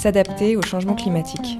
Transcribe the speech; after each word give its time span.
S'adapter 0.00 0.56
au 0.56 0.62
changement 0.62 0.94
climatique. 0.94 1.58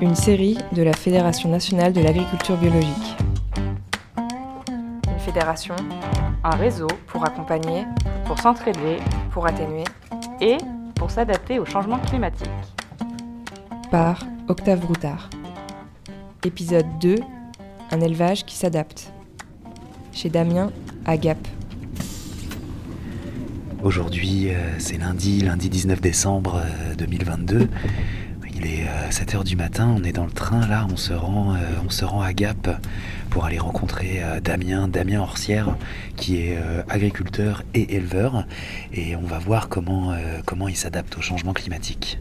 Une 0.00 0.16
série 0.16 0.58
de 0.72 0.82
la 0.82 0.92
Fédération 0.92 1.48
nationale 1.48 1.92
de 1.92 2.00
l'agriculture 2.00 2.56
biologique. 2.56 3.16
Une 4.16 5.20
fédération, 5.20 5.76
un 6.42 6.56
réseau 6.56 6.88
pour 7.06 7.24
accompagner, 7.24 7.84
pour 8.26 8.40
s'entraider, 8.40 8.96
pour 9.30 9.46
atténuer 9.46 9.84
et 10.40 10.56
pour 10.96 11.12
s'adapter 11.12 11.60
au 11.60 11.64
changement 11.64 12.00
climatique. 12.00 12.50
Par 13.92 14.18
Octave 14.48 14.80
Broutard. 14.80 15.30
Épisode 16.44 16.86
2 17.00 17.18
Un 17.92 18.00
élevage 18.00 18.46
qui 18.46 18.56
s'adapte. 18.56 19.12
Chez 20.12 20.28
Damien 20.28 20.72
à 21.06 21.16
Gap. 21.16 21.38
Aujourd'hui, 23.82 24.48
euh, 24.50 24.78
c'est 24.78 24.98
lundi, 24.98 25.40
lundi 25.40 25.68
19 25.68 26.00
décembre 26.00 26.62
euh, 26.64 26.94
2022. 26.96 27.68
Il 28.54 28.66
est 28.66 28.86
7h 29.10 29.44
du 29.44 29.54
matin, 29.54 29.94
on 29.96 30.02
est 30.02 30.10
dans 30.10 30.24
le 30.24 30.32
train 30.32 30.66
là, 30.66 30.84
on 30.90 30.96
se 30.96 31.12
rend, 31.12 31.54
euh, 31.54 31.58
on 31.86 31.90
se 31.90 32.04
rend 32.04 32.22
à 32.22 32.32
Gap 32.32 32.68
pour 33.30 33.44
aller 33.44 33.58
rencontrer 33.58 34.22
euh, 34.22 34.40
Damien, 34.40 34.88
Damien 34.88 35.20
Orsière, 35.20 35.76
qui 36.16 36.38
est 36.38 36.56
euh, 36.58 36.82
agriculteur 36.88 37.62
et 37.74 37.94
éleveur, 37.94 38.46
et 38.92 39.16
on 39.16 39.22
va 39.22 39.38
voir 39.38 39.68
comment, 39.68 40.12
euh, 40.12 40.40
comment 40.44 40.68
il 40.68 40.76
s'adapte 40.76 41.16
au 41.18 41.20
changement 41.20 41.52
climatique. 41.52 42.18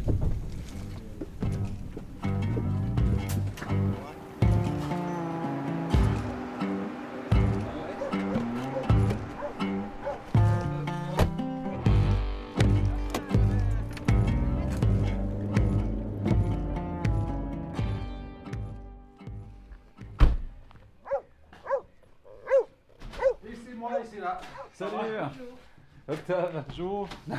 Salut 25.29 25.49
Octave, 26.07 26.63
bonjour 26.69 27.09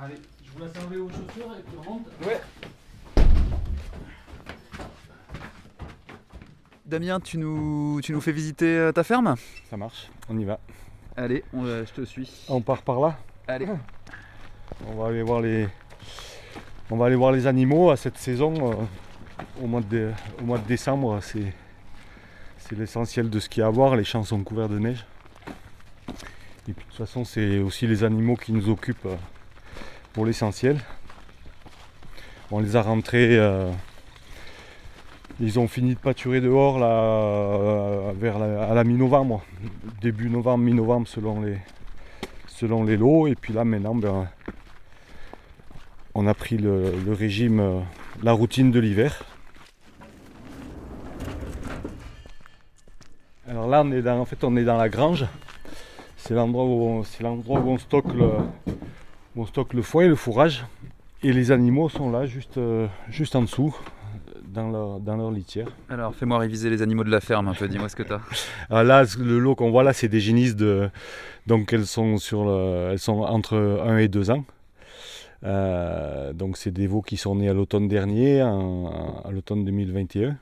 Allez, 0.00 0.14
je 0.44 0.50
vous 0.52 0.58
laisse 0.60 0.72
enlever 0.82 0.96
vos 0.98 1.08
chaussures 1.10 1.54
et 1.58 1.62
puis 1.62 1.76
on 1.78 1.90
monte. 1.90 2.06
Ouais 2.26 2.40
Damien, 6.86 7.20
tu 7.20 7.36
nous, 7.36 8.00
tu 8.02 8.12
nous 8.12 8.20
fais 8.20 8.32
visiter 8.32 8.78
euh, 8.78 8.92
ta 8.92 9.04
ferme? 9.04 9.34
Ça 9.68 9.76
marche, 9.76 10.08
on 10.28 10.38
y 10.38 10.44
va. 10.44 10.58
Allez, 11.16 11.44
on, 11.52 11.66
euh, 11.66 11.84
je 11.84 11.92
te 11.92 12.06
suis. 12.06 12.46
On 12.48 12.62
part 12.62 12.82
par 12.82 12.98
là? 13.00 13.18
Allez. 13.46 13.68
On 14.86 14.94
va 14.94 15.08
aller 15.08 15.22
voir 15.22 15.42
les, 15.42 15.68
on 16.90 16.96
va 16.96 17.06
aller 17.06 17.16
voir 17.16 17.32
les 17.32 17.46
animaux 17.46 17.90
à 17.90 17.96
cette 17.96 18.16
saison. 18.16 18.54
euh, 18.72 18.74
au, 19.62 19.66
mois 19.66 19.82
de, 19.82 20.12
au 20.40 20.44
mois 20.44 20.58
de 20.58 20.66
décembre, 20.66 21.18
c'est, 21.20 21.52
c'est 22.58 22.76
l'essentiel 22.78 23.28
de 23.28 23.38
ce 23.38 23.48
qu'il 23.50 23.60
y 23.60 23.64
a 23.64 23.66
à 23.66 23.70
voir. 23.70 23.96
Les 23.96 24.04
champs 24.04 24.24
sont 24.24 24.42
couverts 24.42 24.70
de 24.70 24.78
neige. 24.78 25.04
Et 26.68 26.72
puis 26.72 26.84
de 26.84 26.90
toute 26.90 26.98
façon, 26.98 27.24
c'est 27.24 27.60
aussi 27.60 27.86
les 27.86 28.04
animaux 28.04 28.36
qui 28.36 28.52
nous 28.52 28.68
occupent 28.68 29.06
euh, 29.06 29.16
pour 30.12 30.26
l'essentiel. 30.26 30.78
On 32.50 32.60
les 32.60 32.76
a 32.76 32.82
rentrés. 32.82 33.38
euh, 33.38 33.72
ils 35.40 35.58
ont 35.58 35.66
fini 35.66 35.94
de 35.94 35.98
pâturer 35.98 36.42
dehors 36.42 36.78
là, 36.78 36.90
euh, 36.90 38.12
vers 38.14 38.38
la, 38.38 38.64
à 38.64 38.74
la 38.74 38.84
mi-novembre, 38.84 39.42
début 40.02 40.28
novembre, 40.28 40.64
mi-novembre 40.64 41.08
selon 41.08 41.40
les, 41.40 41.56
selon 42.48 42.84
les 42.84 42.98
lots. 42.98 43.28
Et 43.28 43.34
puis 43.34 43.54
là 43.54 43.64
maintenant, 43.64 43.94
ben, 43.94 44.28
on 46.14 46.26
a 46.26 46.34
pris 46.34 46.58
le, 46.58 46.92
régime, 47.08 47.82
la 48.22 48.32
routine 48.32 48.70
de 48.72 48.80
l'hiver. 48.80 49.24
Alors 53.48 53.68
là, 53.68 53.82
on 53.82 53.90
est 53.90 54.02
dans, 54.02 54.20
en 54.20 54.26
fait, 54.26 54.44
on 54.44 54.54
est 54.56 54.64
dans 54.64 54.76
la 54.76 54.90
grange. 54.90 55.24
C'est 56.28 56.34
l'endroit 56.34 56.66
où, 56.66 56.82
on- 56.82 57.72
où 57.72 57.78
stocke 57.78 58.12
le, 58.12 58.26
où 59.34 59.40
on 59.40 59.46
stocke 59.46 59.72
le 59.72 59.80
foin 59.80 60.04
et 60.04 60.08
le 60.08 60.14
fourrage. 60.14 60.66
Et 61.22 61.32
les 61.32 61.52
animaux 61.52 61.88
sont 61.88 62.10
là, 62.10 62.26
juste, 62.26 62.58
euh, 62.58 62.86
juste 63.08 63.34
en 63.34 63.40
dessous, 63.40 63.74
dans 64.44 64.68
leur, 64.68 65.00
dans 65.00 65.16
leur 65.16 65.30
litière. 65.30 65.68
Alors, 65.88 66.14
fais-moi 66.14 66.36
réviser 66.38 66.68
les 66.68 66.82
animaux 66.82 67.02
de 67.02 67.10
la 67.10 67.20
ferme 67.22 67.48
un 67.48 67.54
peu, 67.54 67.66
dis-moi 67.66 67.88
ce 67.88 67.96
que 67.96 68.02
t'as. 68.02 68.20
Ah, 68.68 68.84
là, 68.84 69.04
le 69.18 69.38
lot 69.38 69.54
qu'on 69.54 69.70
voit 69.70 69.82
là, 69.82 69.94
c'est 69.94 70.08
des 70.08 70.20
génisses 70.20 70.54
de. 70.54 70.90
Donc 71.46 71.72
elles 71.72 71.86
sont 71.86 72.18
sur 72.18 72.44
le- 72.44 72.90
elles 72.92 72.98
sont 72.98 73.20
entre 73.22 73.56
1 73.86 73.96
et 73.96 74.08
2 74.08 74.30
ans. 74.30 74.44
Euh, 75.44 76.34
donc 76.34 76.58
c'est 76.58 76.72
des 76.72 76.86
veaux 76.86 77.00
qui 77.00 77.16
sont 77.16 77.36
nés 77.36 77.48
à 77.48 77.54
l'automne 77.54 77.88
dernier, 77.88 78.42
en- 78.42 79.22
à 79.24 79.30
l'automne 79.30 79.64
2021, 79.64 80.36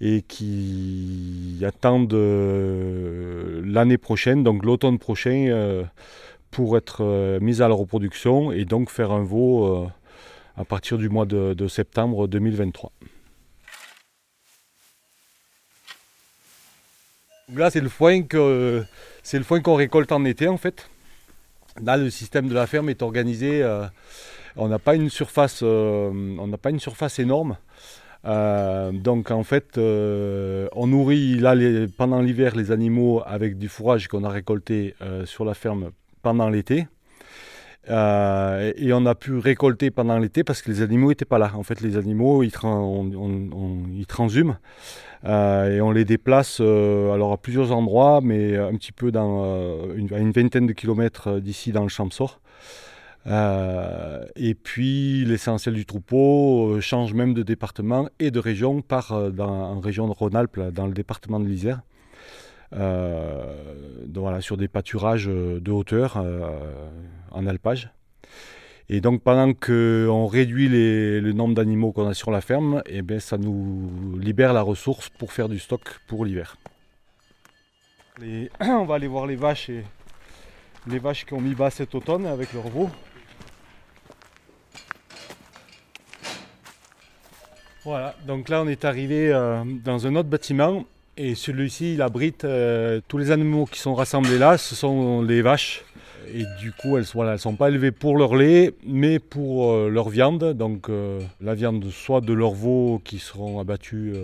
et 0.00 0.22
qui 0.22 1.62
attendent 1.66 2.14
euh, 2.14 3.60
l'année 3.64 3.98
prochaine, 3.98 4.42
donc 4.42 4.64
l'automne 4.64 4.98
prochain, 4.98 5.46
euh, 5.48 5.84
pour 6.50 6.76
être 6.76 7.04
euh, 7.04 7.38
mis 7.40 7.60
à 7.60 7.68
la 7.68 7.74
reproduction 7.74 8.50
et 8.50 8.64
donc 8.64 8.90
faire 8.90 9.12
un 9.12 9.22
veau 9.22 9.88
à 10.56 10.64
partir 10.64 10.98
du 10.98 11.08
mois 11.08 11.26
de, 11.26 11.68
septembre 11.68 12.26
2023. 12.28 12.92
Donc 17.48 17.58
Là, 17.58 17.70
c'est 17.70 17.80
le 17.80 17.88
foin 17.88 18.22
que 18.22 18.84
c'est 19.22 19.38
le 19.38 19.44
foin 19.44 19.60
qu'on 19.60 19.74
récolte 19.74 20.12
en 20.12 20.24
été 20.24 20.48
en 20.48 20.56
fait. 20.56 20.88
Là, 21.82 21.96
le 21.96 22.10
système 22.10 22.48
de 22.48 22.54
la 22.54 22.66
ferme 22.66 22.88
est 22.88 23.02
organisé. 23.02 23.64
on 24.56 24.68
n'a 24.68 24.78
pas 24.78 24.94
une 24.94 25.10
surface, 25.10 25.62
on 25.62 26.46
n'a 26.46 26.58
pas 26.58 26.70
une 26.70 26.80
surface 26.80 27.18
énorme. 27.18 27.56
Euh, 28.26 28.92
donc 28.92 29.30
en 29.30 29.42
fait, 29.42 29.78
euh, 29.78 30.68
on 30.72 30.88
nourrit 30.88 31.36
là 31.36 31.54
pendant 31.96 32.20
l'hiver 32.20 32.54
les 32.54 32.70
animaux 32.70 33.22
avec 33.24 33.58
du 33.58 33.68
fourrage 33.68 34.08
qu'on 34.08 34.24
a 34.24 34.28
récolté 34.28 34.94
euh, 35.00 35.24
sur 35.24 35.44
la 35.44 35.54
ferme 35.54 35.90
pendant 36.22 36.48
l'été. 36.48 36.86
Et 37.88 38.92
on 38.92 39.04
a 39.06 39.14
pu 39.16 39.38
récolter 39.38 39.90
pendant 39.90 40.18
l'été 40.18 40.44
parce 40.44 40.62
que 40.62 40.70
les 40.70 40.80
animaux 40.82 41.08
n'étaient 41.08 41.24
pas 41.24 41.38
là. 41.38 41.50
En 41.54 41.64
fait, 41.64 41.80
les 41.80 41.96
animaux, 41.96 42.44
ils, 42.44 42.52
transhument. 44.06 44.58
Et 45.24 45.80
on 45.80 45.90
les 45.90 46.04
déplace 46.04 46.60
alors 46.60 47.32
à 47.32 47.36
plusieurs 47.36 47.72
endroits, 47.72 48.20
mais 48.22 48.56
un 48.56 48.76
petit 48.76 48.92
peu 48.92 49.10
à 49.12 49.20
une 49.96 50.30
vingtaine 50.30 50.68
de 50.68 50.72
kilomètres 50.72 51.40
d'ici 51.40 51.72
dans 51.72 51.82
le 51.82 51.88
Champsor. 51.88 52.40
Euh, 53.26 54.24
et 54.34 54.54
puis 54.54 55.24
l'essentiel 55.26 55.74
du 55.74 55.84
troupeau 55.84 56.70
euh, 56.70 56.80
change 56.80 57.12
même 57.12 57.34
de 57.34 57.42
département 57.42 58.08
et 58.18 58.30
de 58.30 58.38
région, 58.38 58.80
part 58.80 59.12
euh, 59.12 59.30
dans, 59.30 59.50
en 59.50 59.80
région 59.80 60.08
de 60.08 60.12
Rhône-Alpes, 60.12 60.58
dans 60.72 60.86
le 60.86 60.94
département 60.94 61.38
de 61.40 61.46
l'Isère. 61.46 61.82
Voilà, 62.72 64.40
sur 64.40 64.56
des 64.56 64.68
pâturages 64.68 65.26
de 65.26 65.70
hauteur 65.70 66.22
en 67.32 67.46
alpage. 67.46 67.90
Et 68.88 69.00
donc 69.00 69.22
pendant 69.22 69.54
qu'on 69.54 70.26
réduit 70.26 70.68
le 70.68 71.32
nombre 71.32 71.54
d'animaux 71.54 71.90
qu'on 71.90 72.06
a 72.06 72.14
sur 72.14 72.30
la 72.30 72.40
ferme, 72.40 72.82
eh 72.86 73.02
ben, 73.02 73.18
ça 73.18 73.38
nous 73.38 73.90
libère 74.18 74.52
la 74.52 74.62
ressource 74.62 75.08
pour 75.08 75.32
faire 75.32 75.48
du 75.48 75.58
stock 75.58 75.82
pour 76.06 76.24
l'hiver. 76.24 76.56
On 78.60 78.84
va 78.84 78.94
aller 78.94 79.06
voir 79.06 79.26
les 79.26 79.36
vaches 79.36 79.70
et 79.70 79.82
les 80.86 80.98
vaches 80.98 81.24
qui 81.24 81.34
ont 81.34 81.40
mis 81.40 81.54
bas 81.54 81.70
cet 81.70 81.94
automne 81.94 82.26
avec 82.26 82.52
leurs 82.52 82.68
veaux. 82.68 82.90
Voilà, 87.90 88.14
donc 88.24 88.48
là 88.48 88.62
on 88.62 88.68
est 88.68 88.84
arrivé 88.84 89.32
euh, 89.32 89.64
dans 89.84 90.06
un 90.06 90.14
autre 90.14 90.28
bâtiment 90.28 90.84
et 91.16 91.34
celui-ci 91.34 91.94
il 91.94 92.02
abrite 92.02 92.44
euh, 92.44 93.00
tous 93.08 93.18
les 93.18 93.32
animaux 93.32 93.66
qui 93.66 93.80
sont 93.80 93.96
rassemblés 93.96 94.38
là, 94.38 94.58
ce 94.58 94.76
sont 94.76 95.22
les 95.22 95.42
vaches. 95.42 95.82
Et 96.32 96.44
du 96.60 96.70
coup, 96.70 96.96
elles 96.96 97.06
ne 97.12 97.36
sont 97.36 97.56
pas 97.56 97.68
élevées 97.68 97.90
pour 97.90 98.16
leur 98.16 98.36
lait, 98.36 98.74
mais 98.86 99.18
pour 99.18 99.72
euh, 99.72 99.88
leur 99.88 100.08
viande. 100.08 100.52
Donc 100.52 100.88
la 101.40 101.54
viande 101.56 101.84
soit 101.90 102.20
de 102.20 102.32
leurs 102.32 102.54
veaux 102.54 103.00
qui 103.02 103.18
seront 103.18 103.58
abattus 103.58 104.14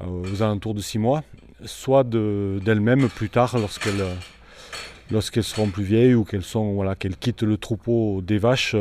aux 0.00 0.40
alentours 0.40 0.74
de 0.74 0.80
6 0.80 0.98
mois, 1.00 1.24
soit 1.64 2.04
de- 2.04 2.60
d'elles-mêmes 2.64 3.08
plus 3.08 3.28
tard 3.28 3.58
lorsqu'elles 3.58 5.42
seront 5.42 5.66
plus 5.70 5.82
vieilles 5.82 6.14
ou 6.14 6.22
qu'elles 6.22 7.16
quittent 7.16 7.42
le 7.42 7.56
troupeau 7.56 8.20
des 8.22 8.38
vaches 8.38 8.76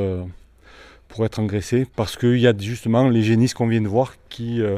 pour 1.07 1.25
être 1.25 1.39
engraissées. 1.39 1.87
Parce 1.95 2.17
qu'il 2.17 2.39
y 2.39 2.47
a 2.47 2.57
justement 2.57 3.07
les 3.09 3.23
génisses 3.23 3.53
qu'on 3.53 3.67
vient 3.67 3.81
de 3.81 3.87
voir 3.87 4.15
qui, 4.29 4.61
euh, 4.61 4.77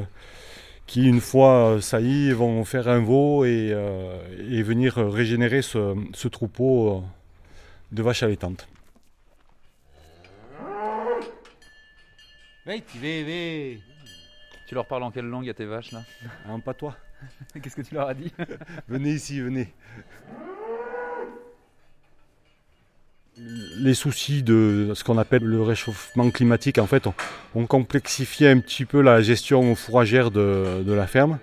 qui 0.88 1.06
une 1.08 1.22
fois 1.22 1.76
euh, 1.76 1.81
saillies, 1.81 2.31
vont 2.31 2.64
faire 2.66 2.88
un 2.88 3.00
veau 3.00 3.46
et, 3.46 3.70
euh, 3.72 4.18
et 4.50 4.64
venir 4.64 4.96
régénérer 4.96 5.62
ce, 5.62 5.96
ce 6.14 6.28
troupeau 6.28 7.04
de 7.92 8.04
vaches 8.04 8.24
allaitantes. 8.24 8.68
Tu 14.68 14.75
leur 14.75 14.86
parles 14.86 15.02
en 15.02 15.10
quelle 15.10 15.25
langue 15.25 15.50
à 15.50 15.54
tes 15.56 15.66
vaches 15.66 15.92
là? 15.92 16.04
Hein, 16.48 16.60
pas 16.60 16.75
toi. 16.75 16.96
Qu'est-ce 17.62 17.75
que 17.75 17.82
tu 17.82 17.96
leur 17.96 18.08
as 18.08 18.14
dit? 18.14 18.32
Venez 18.88 19.14
ici, 19.14 19.42
venez. 19.42 19.74
Les 23.77 23.94
soucis 23.94 24.44
de 24.44 24.91
ce 24.94 25.03
qu'on 25.03 25.18
appelle 25.18 25.44
le 25.44 25.62
réchauffement 25.62 26.30
climatique, 26.30 26.80
ont, 27.56 27.65
complexifié 27.65 28.50
un 28.50 28.59
petit 28.59 28.86
peu 28.86 29.01
la 29.01 29.21
gestion 29.21 29.75
fourragère 29.75 30.31
de, 30.31 30.91
la 30.91 31.07
ferme. 31.07 31.39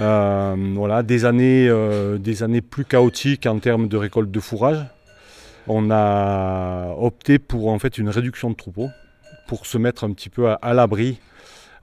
Euh, 0.00 0.56
voilà, 0.74 1.02
des 1.02 1.24
années, 1.24 1.68
euh, 1.68 2.18
des 2.18 2.42
années 2.42 2.60
plus 2.60 2.84
chaotiques 2.84 3.46
en 3.46 3.58
termes 3.60 3.86
de 3.88 3.96
récolte 3.96 4.30
de 4.30 4.40
fourrage. 4.40 4.84
On 5.68 5.90
a 5.90 6.94
opté 6.98 7.38
pour 7.38 7.68
en 7.68 7.78
fait 7.78 7.96
une 7.96 8.08
réduction 8.08 8.50
de 8.50 8.56
troupeaux 8.56 8.90
pour 9.46 9.66
se 9.66 9.78
mettre 9.78 10.04
un 10.04 10.12
petit 10.12 10.28
peu 10.28 10.48
à, 10.48 10.74
l'abri 10.74 11.18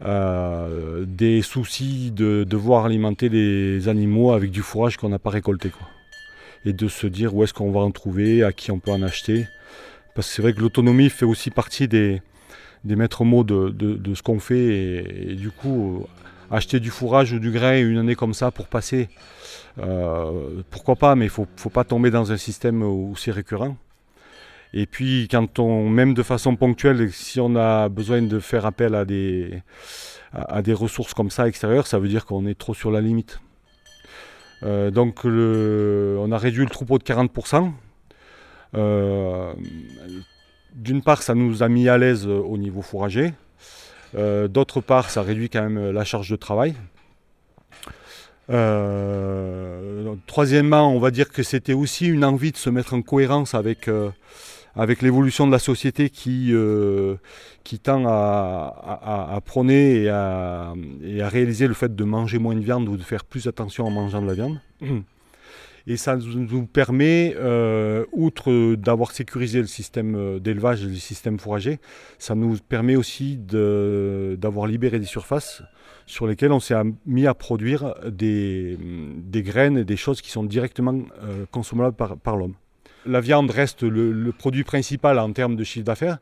euh, 0.04 1.06
des 1.08 1.42
soucis 1.42 2.12
de 2.12 2.44
devoir 2.44 2.86
alimenter 2.86 3.30
les 3.30 3.88
animaux 3.88 4.34
avec 4.34 4.52
du 4.52 4.62
fourrage 4.62 4.98
qu'on 4.98 5.10
n'a 5.10 5.20
pas 5.20 5.30
récolté. 5.30 5.72
Et 6.66 6.74
de 6.74 6.88
se 6.88 7.08
dire 7.08 7.36
où 7.36 7.44
est-ce 7.44 7.54
qu'on 7.54 7.72
va 7.72 7.82
en 7.82 7.92
trouver, 7.92 8.44
à 8.44 8.52
qui 8.52 8.72
on 8.72 8.80
peut 8.80 8.92
en 8.92 9.02
acheter. 9.02 9.48
Parce 10.16 10.28
que 10.28 10.34
c'est 10.36 10.42
vrai 10.42 10.54
que 10.54 10.60
l'autonomie 10.60 11.10
fait 11.10 11.26
aussi 11.26 11.50
partie 11.50 11.88
des, 11.88 12.22
des 12.84 12.96
maîtres 12.96 13.24
mots 13.24 13.44
de, 13.44 14.14
ce 14.14 14.22
qu'on 14.22 14.40
fait. 14.40 15.04
Et, 15.30 15.36
du 15.36 15.52
coup, 15.52 16.06
acheter 16.50 16.80
du 16.80 16.90
fourrage 16.90 17.34
ou 17.34 17.40
du 17.40 17.52
grain 17.52 17.80
une 17.80 17.98
année 17.98 18.16
comme 18.16 18.34
ça 18.34 18.52
pour 18.52 18.68
passer, 18.68 19.10
euh, 19.80 20.62
pourquoi 20.70 20.96
pas, 20.96 21.16
mais 21.16 21.26
il 21.26 21.30
faut, 21.30 21.48
faut, 21.56 21.70
pas 21.70 21.84
tomber 21.84 22.12
dans 22.12 22.32
un 22.32 22.38
système 22.38 22.84
où 22.84 23.16
c'est 23.18 23.32
récurrent. 23.32 23.78
Et 24.74 24.86
puis, 24.86 25.28
quand 25.30 25.60
on, 25.60 25.90
même 25.90 26.14
de 26.14 26.24
façon 26.24 26.56
ponctuelle, 26.56 27.12
si 27.12 27.40
on 27.40 27.56
a 27.56 27.90
besoin 27.90 28.22
de 28.22 28.40
faire 28.40 28.66
appel 28.66 28.96
à 28.96 29.06
des, 29.06 29.62
à 30.34 30.62
des 30.62 30.74
ressources 30.74 31.14
comme 31.14 31.30
ça 31.30 31.48
extérieures, 31.48 31.88
ça 31.88 32.00
veut 32.00 32.08
dire 32.08 32.26
qu'on 32.26 32.46
est 32.46 32.58
trop 32.58 32.74
sur 32.74 32.92
la 32.92 33.02
limite. 33.02 33.42
Euh, 34.64 34.92
donc 34.92 35.26
on 35.26 36.32
a 36.32 36.38
réduit 36.38 36.64
le 36.64 36.70
troupeau 36.70 36.98
de 36.98 37.04
40%. 37.04 37.72
Euh, 38.76 39.54
d'une 40.74 41.02
part, 41.02 41.22
ça 41.22 41.36
nous 41.36 41.64
a 41.64 41.70
mis 41.70 41.90
à 41.90 41.98
l'aise 41.98 42.28
au 42.28 42.58
niveau 42.58 42.82
fourrager. 42.82 43.34
Euh, 44.16 44.48
d'autre 44.48 44.82
part, 44.82 45.10
ça 45.10 45.22
réduit 45.22 45.50
quand 45.50 45.62
même 45.62 45.92
la 45.92 46.04
charge 46.04 46.30
de 46.30 46.36
travail. 46.36 46.76
troisièmement, 50.28 50.94
on 50.94 51.00
va 51.00 51.12
dire 51.12 51.30
que 51.30 51.44
c'était 51.44 51.74
aussi 51.74 52.08
une 52.08 52.26
envie 52.26 52.52
de 52.52 52.58
se 52.58 52.70
mettre 52.70 52.94
en 52.94 53.02
cohérence 53.02 53.54
avec 53.54 53.90
avec 54.76 55.02
l'évolution 55.02 55.48
de 55.48 55.52
la 55.52 55.60
société 55.60 56.10
qui, 56.10 56.50
euh, 56.52 57.16
qui 57.64 57.80
tend 57.80 58.06
à, 58.08 59.40
prôner 59.46 60.04
et 60.04 60.10
à, 60.10 60.74
réaliser 61.22 61.68
le 61.68 61.74
fait 61.74 61.96
de 61.96 62.04
manger 62.04 62.40
moins 62.40 62.56
de 62.56 62.62
viande 62.62 62.88
ou 62.88 62.98
de 62.98 63.04
faire 63.04 63.26
plus 63.26 63.48
attention 63.48 63.86
en 63.86 63.92
mangeant 63.92 64.22
de 64.22 64.28
la 64.28 64.34
viande. 64.34 64.60
Et 65.88 65.98
ça 65.98 66.16
nous 66.16 66.68
permet, 66.68 67.34
euh, 67.40 68.06
outre 68.12 68.76
d'avoir 68.76 69.12
sécurisé 69.12 69.62
le 69.62 69.66
système 69.66 70.16
euh, 70.16 70.40
d'élevage 70.40 70.84
et 70.84 70.88
le 70.88 70.94
système 70.94 71.40
fourrager, 71.40 71.80
ça 72.20 72.36
nous 72.36 72.56
permet 72.70 72.96
aussi 72.96 73.36
d'avoir 73.36 74.68
libéré 74.68 75.00
des 75.00 75.08
surfaces 75.08 75.64
sur 76.06 76.28
lesquelles 76.28 76.52
on 76.52 76.60
s'est 76.60 76.76
mis 77.08 77.26
à 77.26 77.34
produire 77.34 77.96
des, 78.08 78.78
graines 79.34 79.80
et 79.80 79.84
des 79.84 79.98
choses 79.98 80.22
qui 80.22 80.30
sont 80.30 80.44
directement 80.44 81.02
consommables 81.50 81.96
par 81.96 82.38
l'homme. 82.38 82.54
La 83.06 83.20
viande 83.20 83.50
reste 83.50 83.84
le, 83.84 84.32
produit 84.32 84.64
principal 84.64 85.18
en 85.18 85.32
termes 85.34 85.56
de 85.56 85.64
chiffre 85.64 85.86
d'affaires, 85.86 86.20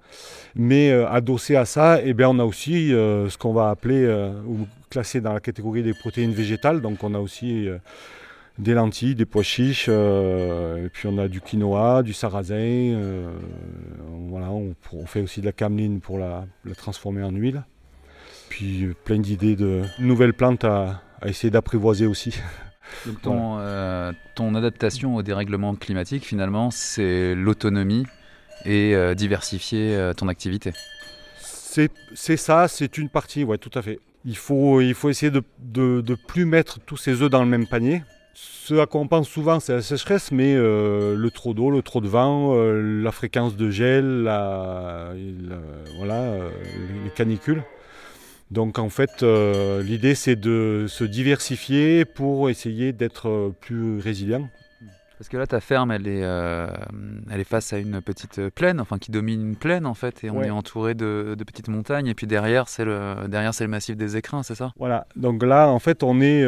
mais 0.56 0.92
euh, 0.92 1.10
adossé 1.10 1.56
à 1.56 1.66
ça, 1.66 2.00
eh 2.02 2.14
bien, 2.14 2.30
on 2.30 2.40
a 2.40 2.46
aussi 2.46 2.94
euh, 2.94 3.30
ce 3.30 3.38
qu'on 3.38 3.54
va 3.54 3.70
appeler 3.70 4.06
euh, 4.06 4.31
ou 4.48 4.66
classer 4.90 5.20
dans 5.20 5.34
la 5.34 5.42
catégorie 5.42 5.84
des 5.84 5.94
protéines 5.94 6.31
végétales. 6.31 6.81
Donc 6.81 7.04
on 7.04 7.14
a 7.14 7.20
aussi 7.20 7.68
des 8.58 8.74
lentilles, 8.74 9.16
des 9.16 9.26
pois 9.26 9.44
chiches, 9.44 9.90
puis 10.94 11.08
on 11.08 11.18
a 11.18 11.28
du 11.28 11.42
quinoa, 11.42 12.02
du 12.02 12.14
sarrasin. 12.14 12.96
voilà, 14.30 14.50
on, 14.50 14.74
fait 15.06 15.22
aussi 15.22 15.42
de 15.42 15.46
la 15.46 15.52
cameline 15.52 16.00
pour 16.00 16.18
la, 16.18 16.46
transformer 16.78 17.24
en 17.24 17.31
huile. 17.31 17.64
Puis 18.50 18.88
plein 19.04 19.20
d'idées 19.20 19.56
de 19.56 19.84
nouvelles 20.00 20.34
plantes 20.34 20.64
à 20.64 21.02
essayer 21.26 21.52
d'apprivoiser 21.52 22.08
aussi. 22.08 22.40
Donc 23.06 23.18
euh, 23.27 24.12
ton, 24.36 24.56
adaptation 24.56 25.15
au 25.15 25.21
dérèglement 25.21 25.75
climatique, 25.75 26.25
finalement, 26.25 26.71
c'est 26.71 27.36
l'autonomie 27.36 28.06
et 28.65 28.95
euh, 28.95 29.13
diversifier 29.15 29.95
euh, 29.95 30.13
ton 30.13 30.27
activité. 30.27 30.74
C'est 32.15 32.38
ça, 32.38 32.68
c'est 32.68 32.97
une 32.97 33.09
partie, 33.09 33.44
oui, 33.44 33.57
tout 33.57 33.71
à 33.74 33.81
fait. 33.81 34.00
Il 34.25 34.36
faut, 34.36 34.81
il 34.81 34.94
faut 34.94 35.09
essayer 35.09 35.31
de 35.31 35.44
ne 35.71 36.15
plus 36.15 36.45
mettre 36.45 36.80
tous 36.81 36.97
ses 36.97 37.21
œufs 37.21 37.30
dans 37.30 37.41
le 37.41 37.50
même 37.50 37.68
panier. 37.68 38.03
Ce 38.33 38.74
à 38.75 38.86
quoi 38.86 39.00
on 39.01 39.07
pense 39.07 39.30
souvent, 39.30 39.62
c'est 39.62 39.74
la 39.74 39.81
sécheresse, 39.81 40.31
mais 40.31 40.56
le 40.56 41.30
trop 41.33 41.53
d'eau, 41.53 41.71
le 41.71 41.81
trop 41.81 42.01
de 42.01 42.07
vent, 42.07 42.53
la 42.53 43.12
fréquence 43.12 43.56
de 43.56 43.69
gel, 43.69 44.24
voilà, 45.97 46.33
les 47.03 47.12
canicules. 47.15 47.63
Donc 48.51 48.80
en 48.80 48.90
fait, 48.90 49.22
euh, 49.22 49.84
l'idée 49.84 50.16
c'est 50.16 50.36
de 50.36 50.86
se 50.88 51.04
diversifier 51.04 52.04
pour 52.04 52.50
essayer 52.50 52.94
d'être 52.94 53.30
euh, 53.30 53.56
plus 53.60 54.00
résilient. 54.00 54.50
Parce 55.19 55.28
que 55.28 55.36
là, 55.36 55.46
ta 55.46 55.60
ferme, 55.60 55.92
elle 55.92 56.07
est, 56.07 56.24
euh, 56.24 56.69
elle 57.30 57.42
est 57.42 57.44
face 57.44 57.74
à 57.74 57.78
une 57.78 58.00
petite 58.01 58.48
plaine, 58.51 58.80
enfin 58.80 58.98
qui 58.98 59.12
domine 59.12 59.50
une 59.50 59.56
plaine 59.57 59.86
en 59.86 59.94
fait, 59.94 60.24
et 60.24 60.30
on 60.30 60.42
est 60.42 60.50
entouré 60.50 60.94
de, 60.94 61.36
petites 61.46 61.68
montagnes. 61.68 62.07
Et 62.07 62.13
puis 62.13 62.25
derrière, 62.25 62.69
c'est 62.69 62.86
le 62.86 63.28
derrière, 63.28 63.54
c'est 63.54 63.66
le 63.66 63.69
massif 63.69 63.98
des 63.98 64.16
Écrins, 64.16 64.44
c'est 64.44 64.56
ça? 64.56 64.72
Voilà. 64.78 65.07
Donc 65.18 65.44
là, 65.44 65.68
en 65.68 65.80
fait, 65.80 66.04
on 66.04 66.22
est 66.22 66.45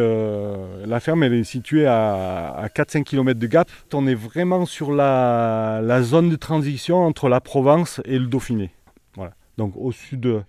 la 0.87 0.99
ferme, 1.01 1.23
elle 1.23 1.33
est 1.33 1.43
située 1.43 1.85
à, 1.85 2.47
à 2.51 2.67
4-5 2.67 3.03
km 3.03 3.37
de 3.37 3.47
Gap. 3.47 3.69
On 3.91 4.07
est 4.07 4.15
vraiment 4.15 4.65
sur 4.65 4.93
la, 4.93 5.81
la, 5.83 6.01
zone 6.01 6.29
de 6.29 6.37
transition 6.37 6.99
entre 6.99 7.27
la 7.27 7.41
Provence 7.41 7.99
et 8.05 8.17
le 8.17 8.27
Dauphiné. 8.27 8.71
Voilà. 9.17 9.33
Donc 9.57 9.73
au 9.75 9.91
sud 9.91 10.45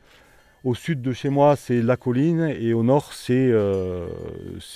au 0.64 0.74
sud 0.74 1.02
de 1.02 1.12
chez 1.12 1.28
moi, 1.28 1.56
c'est 1.56 1.82
la 1.82 1.96
colline 1.96 2.54
et 2.58 2.72
au 2.72 2.82
nord, 2.82 3.12
c'est 3.12 3.48
euh, 3.50 4.06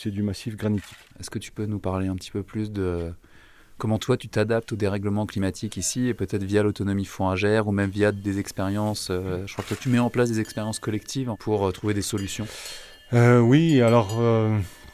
du 0.07 0.23
massif 0.23 0.57
granitique. 0.57 0.97
Est-ce 1.21 1.31
que 1.31 1.39
tu 1.39 1.53
peux 1.53 1.67
nous 1.67 1.79
parler 1.79 2.09
un 2.09 2.17
petit 2.17 2.31
peu 2.31 2.43
plus 2.43 2.73
de 2.73 3.13
comment 3.79 3.99
toi 3.99 4.17
tu 4.17 4.29
t'adaptes 4.29 4.73
au 4.73 4.77
dérèglement 4.77 5.27
climatique 5.27 5.77
ici 5.77 6.09
et 6.09 6.15
peut-être 6.15 6.43
via 6.43 6.63
l'autonomie 6.63 7.05
fourragère 7.05 7.69
ou 7.69 7.73
même 7.73 7.91
via 7.91 8.11
des 8.11 8.39
expériences 8.39 9.09
euh, 9.11 9.47
Je 9.47 9.53
crois 9.53 9.65
que 9.69 9.75
tu 9.75 9.89
mets 9.91 9.99
en 9.99 10.11
place 10.11 10.31
des 10.31 10.41
expériences 10.41 10.79
collectives 10.79 11.31
pour 11.39 11.67
euh, 11.67 11.73
trouver 11.73 11.95
des 11.95 12.03
solutions. 12.03 12.47
oui, 13.13 13.81
alors 13.81 14.21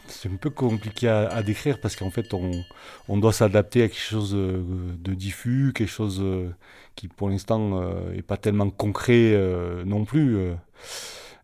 c'est 0.08 0.28
un 0.28 0.36
peu 0.36 0.50
compliqué 0.50 1.08
à, 1.08 1.42
décrire 1.42 1.78
parce 1.78 1.96
qu'en 1.96 2.10
fait 2.10 2.34
on, 2.34 3.16
doit 3.16 3.32
s'adapter 3.32 3.84
à 3.84 3.88
quelque 3.88 3.98
chose 3.98 4.32
de, 4.32 5.14
diffus, 5.14 5.72
quelque 5.74 5.88
chose 5.88 6.22
qui 6.94 7.08
pour 7.08 7.28
l'instant 7.28 7.80
n'est 8.12 8.22
pas 8.22 8.36
tellement 8.36 8.70
concret 8.70 9.36
non 9.84 10.04
plus 10.04 10.52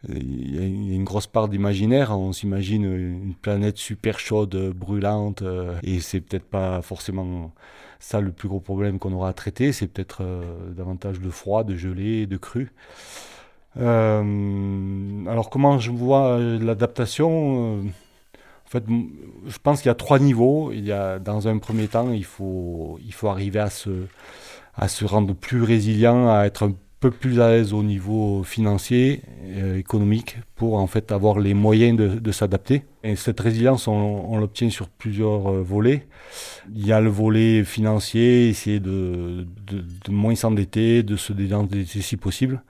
il 0.07 0.55
y 0.55 0.93
a 0.93 0.95
une 0.95 1.05
grosse 1.05 1.27
part 1.27 1.49
d'imaginaire. 1.49 2.17
On 2.19 2.33
s'imagine 2.33 2.85
une 2.85 3.35
planète 3.35 3.79
super 3.79 4.19
chaude, 4.19 4.73
brûlante, 4.75 5.43
euh, 5.43 5.77
et 5.83 6.01
c'est 6.01 6.21
peut-être 6.21 6.45
pas 6.45 6.83
forcément 6.83 7.53
ça 7.99 8.21
le 8.21 8.31
plus 8.31 8.49
gros 8.49 8.61
problème 8.61 8.99
qu'on 8.99 9.13
aura 9.13 9.31
à 9.31 9.33
traiter. 9.33 9.73
C'est 9.73 9.89
peut-être 9.89 10.23
euh, 10.23 10.71
davantage 10.73 11.21
de 11.21 11.31
froid, 11.31 11.65
de 11.65 11.77
gelée, 11.77 12.27
de 12.27 12.37
cru. 12.37 12.73
Euh, 13.77 15.27
alors 15.27 15.51
comment 15.51 15.79
je 15.79 15.91
vois 15.91 16.39
l'adaptation 16.39 17.81
En 17.81 18.71
fait, 18.71 18.85
je 19.47 19.59
pense 19.59 19.83
qu'il 19.83 19.89
y 19.89 19.91
a 19.91 19.97
trois 19.97 20.21
niveaux. 20.21 20.71
Il 20.73 20.87
y 20.87 20.93
a, 20.93 21.19
dans 21.19 21.49
un 21.49 21.59
premier 21.59 21.89
temps, 21.89 22.13
il 22.13 22.25
faut, 22.25 22.99
il 23.05 23.13
faut 23.13 23.29
arriver 23.29 23.61
à 23.61 23.71
se, 23.71 23.91
à 24.79 24.89
se 24.89 25.05
rendre 25.05 25.35
plus 25.35 25.63
résilient, 25.63 26.31
à 26.31 26.45
être 26.45 26.63
un 26.65 26.73
peu 27.01 27.11
plus 27.11 27.41
à 27.41 27.51
l'aise 27.51 27.73
au 27.73 27.83
niveau 27.83 28.43
financier, 28.43 29.23
euh, 29.45 29.77
économique, 29.77 30.39
pour 30.57 30.77
en 30.77 30.87
fait 30.87 31.13
avoir 31.13 31.39
les 31.39 31.55
moyens 31.55 31.97
de, 31.97 32.33
s'adapter. 32.33 32.83
Et 33.05 33.15
cette 33.17 33.39
résilience, 33.39 33.87
on, 33.89 34.39
l'obtient 34.39 34.71
sur 34.71 34.89
plusieurs 34.89 35.49
euh, 35.49 35.63
volets. 35.63 36.07
Il 36.75 36.87
y 36.87 36.93
a 36.93 37.01
le 37.01 37.11
volet 37.11 37.65
financier, 37.65 38.49
essayer 38.49 38.81
de, 38.81 39.47
de, 39.67 40.11
moins 40.11 40.35
s'endetter, 40.35 41.03
de 41.03 41.17
se 41.17 41.33
désendetter 41.33 42.03
si 42.03 42.17
possible. 42.17 42.63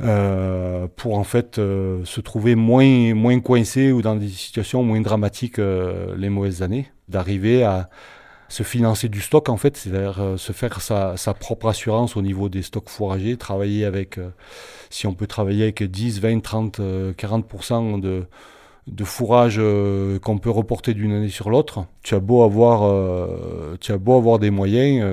Euh, 0.00 0.86
pour 0.94 1.18
en 1.18 1.24
fait 1.24 1.56
se 1.56 2.20
trouver 2.20 2.54
moins, 2.54 3.14
moins 3.14 3.40
coincé 3.40 3.90
ou 3.90 4.00
dans 4.00 4.14
des 4.14 4.28
situations 4.28 4.84
moins 4.84 5.00
dramatiques 5.00 5.58
les 5.58 6.28
mauvaises 6.28 6.62
années, 6.62 6.86
d'arriver 7.08 7.64
à, 7.64 7.90
se 8.48 8.62
financer 8.62 9.08
du 9.08 9.20
stock 9.20 9.48
en 9.48 9.56
fait, 9.56 9.76
c'est-à-dire 9.76 10.20
euh, 10.20 10.36
se 10.36 10.52
faire 10.52 10.80
sa, 10.80 11.16
propre 11.34 11.68
assurance 11.68 12.16
au 12.16 12.22
niveau 12.22 12.48
des 12.48 12.62
stocks 12.62 12.88
fourragers, 12.88 13.36
travailler 13.36 13.84
avec, 13.84 14.18
euh, 14.18 14.30
si 14.90 15.06
on 15.06 15.14
peut 15.14 15.26
travailler 15.26 15.64
avec 15.64 15.82
10, 15.82 16.20
20, 16.20 16.40
30, 16.40 16.80
40% 16.80 18.00
de, 18.00 18.24
fourrage 19.04 19.56
euh, 19.58 20.18
qu'on 20.18 20.38
peut 20.38 20.50
reporter 20.50 20.94
d'une 20.94 21.12
année 21.12 21.28
sur 21.28 21.50
l'autre, 21.50 21.84
tu 22.02 22.14
as 22.14 22.20
beau 22.20 22.42
avoir, 22.42 22.90
tu 23.80 23.92
as 23.92 23.98
beau 23.98 24.16
avoir 24.16 24.38
des 24.38 24.50
moyens, 24.50 25.04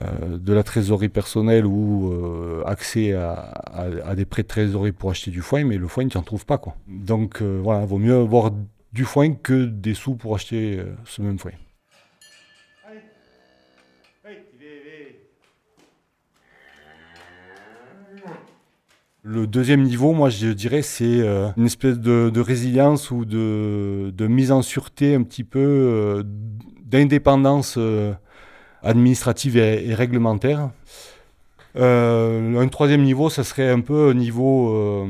de 0.00 0.52
la 0.52 0.62
trésorerie 0.62 1.08
personnelle 1.08 1.66
ou 1.66 2.12
accès 2.66 3.12
à, 3.12 4.14
des 4.16 4.24
prêts 4.24 4.42
de 4.42 4.48
trésorerie 4.48 4.92
pour 4.92 5.10
acheter 5.10 5.30
du 5.30 5.40
foin, 5.40 5.64
mais 5.64 5.76
le 5.76 5.86
foin, 5.86 6.06
tu 6.08 6.16
n'en 6.18 6.24
trouves 6.24 6.46
pas. 6.46 6.58
Quoi. 6.58 6.74
Donc 6.88 7.42
voilà, 7.42 7.86
vaut 7.86 7.98
mieux 7.98 8.16
avoir 8.16 8.50
du 8.92 9.04
foin 9.04 9.34
que 9.34 9.64
des 9.64 9.94
sous 9.94 10.16
pour 10.16 10.34
acheter 10.34 10.82
ce 11.04 11.22
même 11.22 11.38
foin. 11.38 11.52
Le 19.30 19.46
deuxième 19.46 19.82
niveau, 19.82 20.14
moi 20.14 20.30
je 20.30 20.48
dirais, 20.48 20.80
c'est 20.80 21.20
une 21.56 21.66
espèce 21.66 21.98
de, 21.98 22.40
résilience 22.40 23.10
ou 23.10 23.26
de, 23.26 24.26
mise 24.26 24.52
en 24.52 24.62
sûreté 24.62 25.14
un 25.14 25.22
petit 25.22 25.44
peu 25.44 26.24
d'indépendance 26.86 27.78
administrative 28.82 29.58
et, 29.58 29.94
réglementaire. 29.94 30.70
un 31.74 32.68
troisième 32.70 33.02
niveau, 33.02 33.28
ça 33.28 33.44
serait 33.44 33.68
un 33.68 33.80
peu 33.80 34.08
au 34.08 34.14
niveau 34.14 35.06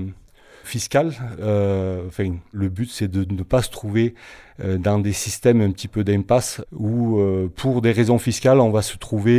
fiscal. 0.68 1.14
Euh, 1.40 2.06
enfin, 2.06 2.37
le 2.52 2.68
but, 2.68 2.90
c'est 2.90 3.08
de 3.08 3.26
ne 3.32 3.42
pas 3.42 3.62
se 3.62 3.70
trouver 3.70 4.14
euh, 4.62 4.78
dans 4.78 4.98
des 4.98 5.12
systèmes 5.12 5.60
un 5.60 5.72
petit 5.72 5.88
peu 5.88 6.04
d'impasse 6.04 6.60
où, 6.72 7.18
euh, 7.18 7.50
pour 7.54 7.82
des 7.82 7.92
raisons 7.92 8.18
fiscales, 8.18 8.60
on 8.60 8.70
va 8.70 8.82
se 8.82 8.96
trouver 8.96 9.38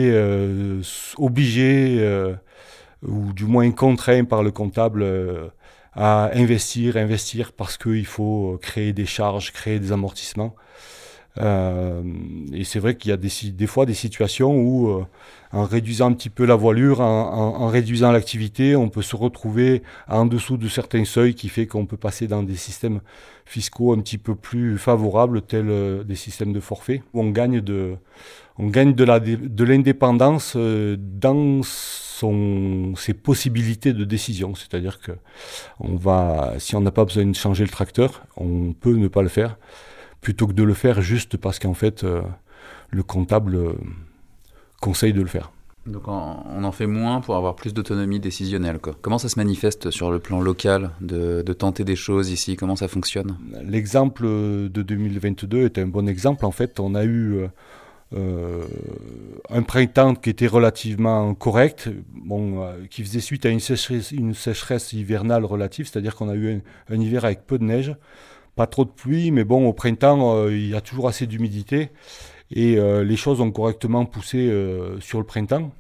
obligé 1.18 2.00
ou 3.04 3.34
du 3.34 3.46
moins 3.46 3.72
contraint 3.72 4.26
par 4.26 4.44
le 4.44 4.52
comptable 4.52 5.06
à 5.94 6.30
investir, 6.34 6.98
investir 6.98 7.52
parce 7.54 7.78
qu'il 7.78 8.06
faut 8.06 8.58
créer 8.62 8.94
des 8.94 9.06
charges, 9.06 9.52
créer 9.52 9.80
des 9.80 9.92
amortissements. 9.92 10.56
Euh, 11.42 12.02
et 12.54 12.64
c'est 12.64 12.80
vrai 12.80 12.96
qu'il 12.96 13.12
y 13.12 13.14
a 13.14 13.18
des, 13.18 13.68
fois 13.68 13.86
des 13.86 13.94
situations 13.94 14.56
où, 14.56 14.90
euh, 14.90 15.06
en 15.54 15.64
réduisant 15.64 16.08
un 16.08 16.14
petit 16.14 16.30
peu 16.30 16.46
la 16.46 16.56
voilure, 16.56 17.00
en, 17.02 17.68
réduisant 17.68 18.12
l'activité, 18.12 18.76
on 18.76 18.90
peut 18.90 19.02
se 19.02 19.16
retrouver 19.16 19.82
en 20.08 20.26
dessous 20.26 20.58
de 20.58 20.68
certains 20.68 21.06
seuils 21.06 21.36
qui 21.36 21.50
fait 21.50 21.66
qu'on 21.66 21.86
peut 21.86 21.98
passer 21.98 22.28
dans 22.28 22.44
des 22.44 22.56
systèmes 22.56 23.00
fiscaux 23.46 23.94
un 23.94 24.00
petit 24.00 24.18
peu 24.18 24.36
plus 24.36 24.78
favorables, 24.78 25.42
tels 25.42 25.70
euh, 25.70 26.04
des 26.04 26.16
systèmes 26.16 26.54
de 26.54 26.60
forfait, 26.60 27.04
où 27.14 27.22
on 27.22 27.30
gagne 27.30 27.62
de, 27.62 27.96
on 28.58 28.68
gagne 28.68 28.94
de 28.94 29.64
l'indépendance 29.64 30.58
dans 30.58 31.62
son, 31.64 32.94
ses 32.98 33.14
possibilités 33.14 33.94
de 33.94 34.04
décision. 34.04 34.56
C'est-à-dire 34.56 35.00
que 35.00 35.14
on 35.80 35.96
va, 35.96 36.56
si 36.60 36.76
on 36.76 36.82
n'a 36.82 36.92
pas 36.92 37.06
besoin 37.06 37.26
de 37.26 37.36
changer 37.36 37.64
le 37.64 37.70
tracteur, 37.70 38.24
on 38.36 38.74
peut 38.74 38.96
ne 38.96 39.08
pas 39.08 39.22
le 39.22 39.30
faire 39.30 39.58
plutôt 40.22 40.48
que 40.48 40.54
de 40.54 40.64
le 40.64 40.74
faire 40.74 41.02
juste 41.02 41.38
parce 41.38 41.60
qu'en 41.60 41.74
fait, 41.74 42.04
euh, 42.04 42.22
le 42.90 43.04
comptable 43.04 43.56
euh, 43.56 43.74
conseille 44.82 45.14
de 45.14 45.22
le 45.22 45.28
faire. 45.28 45.52
Donc 45.86 46.08
on 46.08 46.64
en 46.64 46.72
fait 46.72 46.86
moins 46.86 47.20
pour 47.20 47.36
avoir 47.36 47.56
plus 47.56 47.74
d'autonomie 47.74 48.20
décisionnelle. 48.20 48.80
Comment 49.02 49.18
ça 49.18 49.30
se 49.30 49.40
manifeste 49.40 49.90
sur 49.90 50.12
le 50.12 50.20
plan 50.20 50.40
local 50.40 50.92
de, 51.02 51.42
tenter 51.54 51.84
des 51.84 51.96
choses 51.96 52.30
ici? 52.30 52.56
Comment 52.58 52.76
ça 52.76 52.88
fonctionne? 52.88 53.38
L'exemple 53.64 54.26
de 54.26 54.82
2022 54.84 55.66
est 55.66 55.80
un 55.80 55.88
bon 55.88 56.08
exemple. 56.08 56.46
En 56.46 56.52
fait, 56.52 56.80
on 56.80 56.94
a 56.94 57.06
eu 57.06 57.48
euh, 58.14 58.64
un 59.50 59.64
printemps 59.64 60.14
qui 60.14 60.30
était 60.30 60.48
relativement 60.48 61.34
correct, 61.34 61.90
bon, 62.14 62.68
qui 62.92 63.04
faisait 63.04 63.22
suite 63.22 63.48
à 63.48 63.50
une 63.50 63.62
sécheresse, 63.62 64.12
une 64.12 64.36
sécheresse 64.36 64.94
hivernale 64.94 65.44
relative, 65.44 65.88
c'est-à-dire 65.88 66.16
qu'on 66.16 66.30
a 66.30 66.36
eu 66.36 66.62
un, 66.90 67.02
hiver 67.02 67.26
avec 67.26 67.48
peu 67.48 67.58
de 67.58 67.64
neige 67.64 67.96
pas 68.60 68.68
trop 68.68 68.84
de 68.84 68.90
pluie, 68.90 69.32
mais 69.32 69.46
bon, 69.46 69.70
au 69.70 69.72
printemps, 69.72 70.36
euh, 70.36 70.54
il 70.54 70.68
y 70.68 70.76
a 70.76 70.82
toujours 70.82 71.08
assez 71.08 71.26
d'humidité. 71.28 71.92
Et 72.52 72.78
euh, 72.78 73.06
les 73.06 73.16
choses 73.16 73.40
ont 73.40 73.52
correctement 73.52 74.06
poussé 74.06 74.50
euh, 74.50 75.00
sur 75.00 75.18
le 75.18 75.24
printemps. 75.24 75.72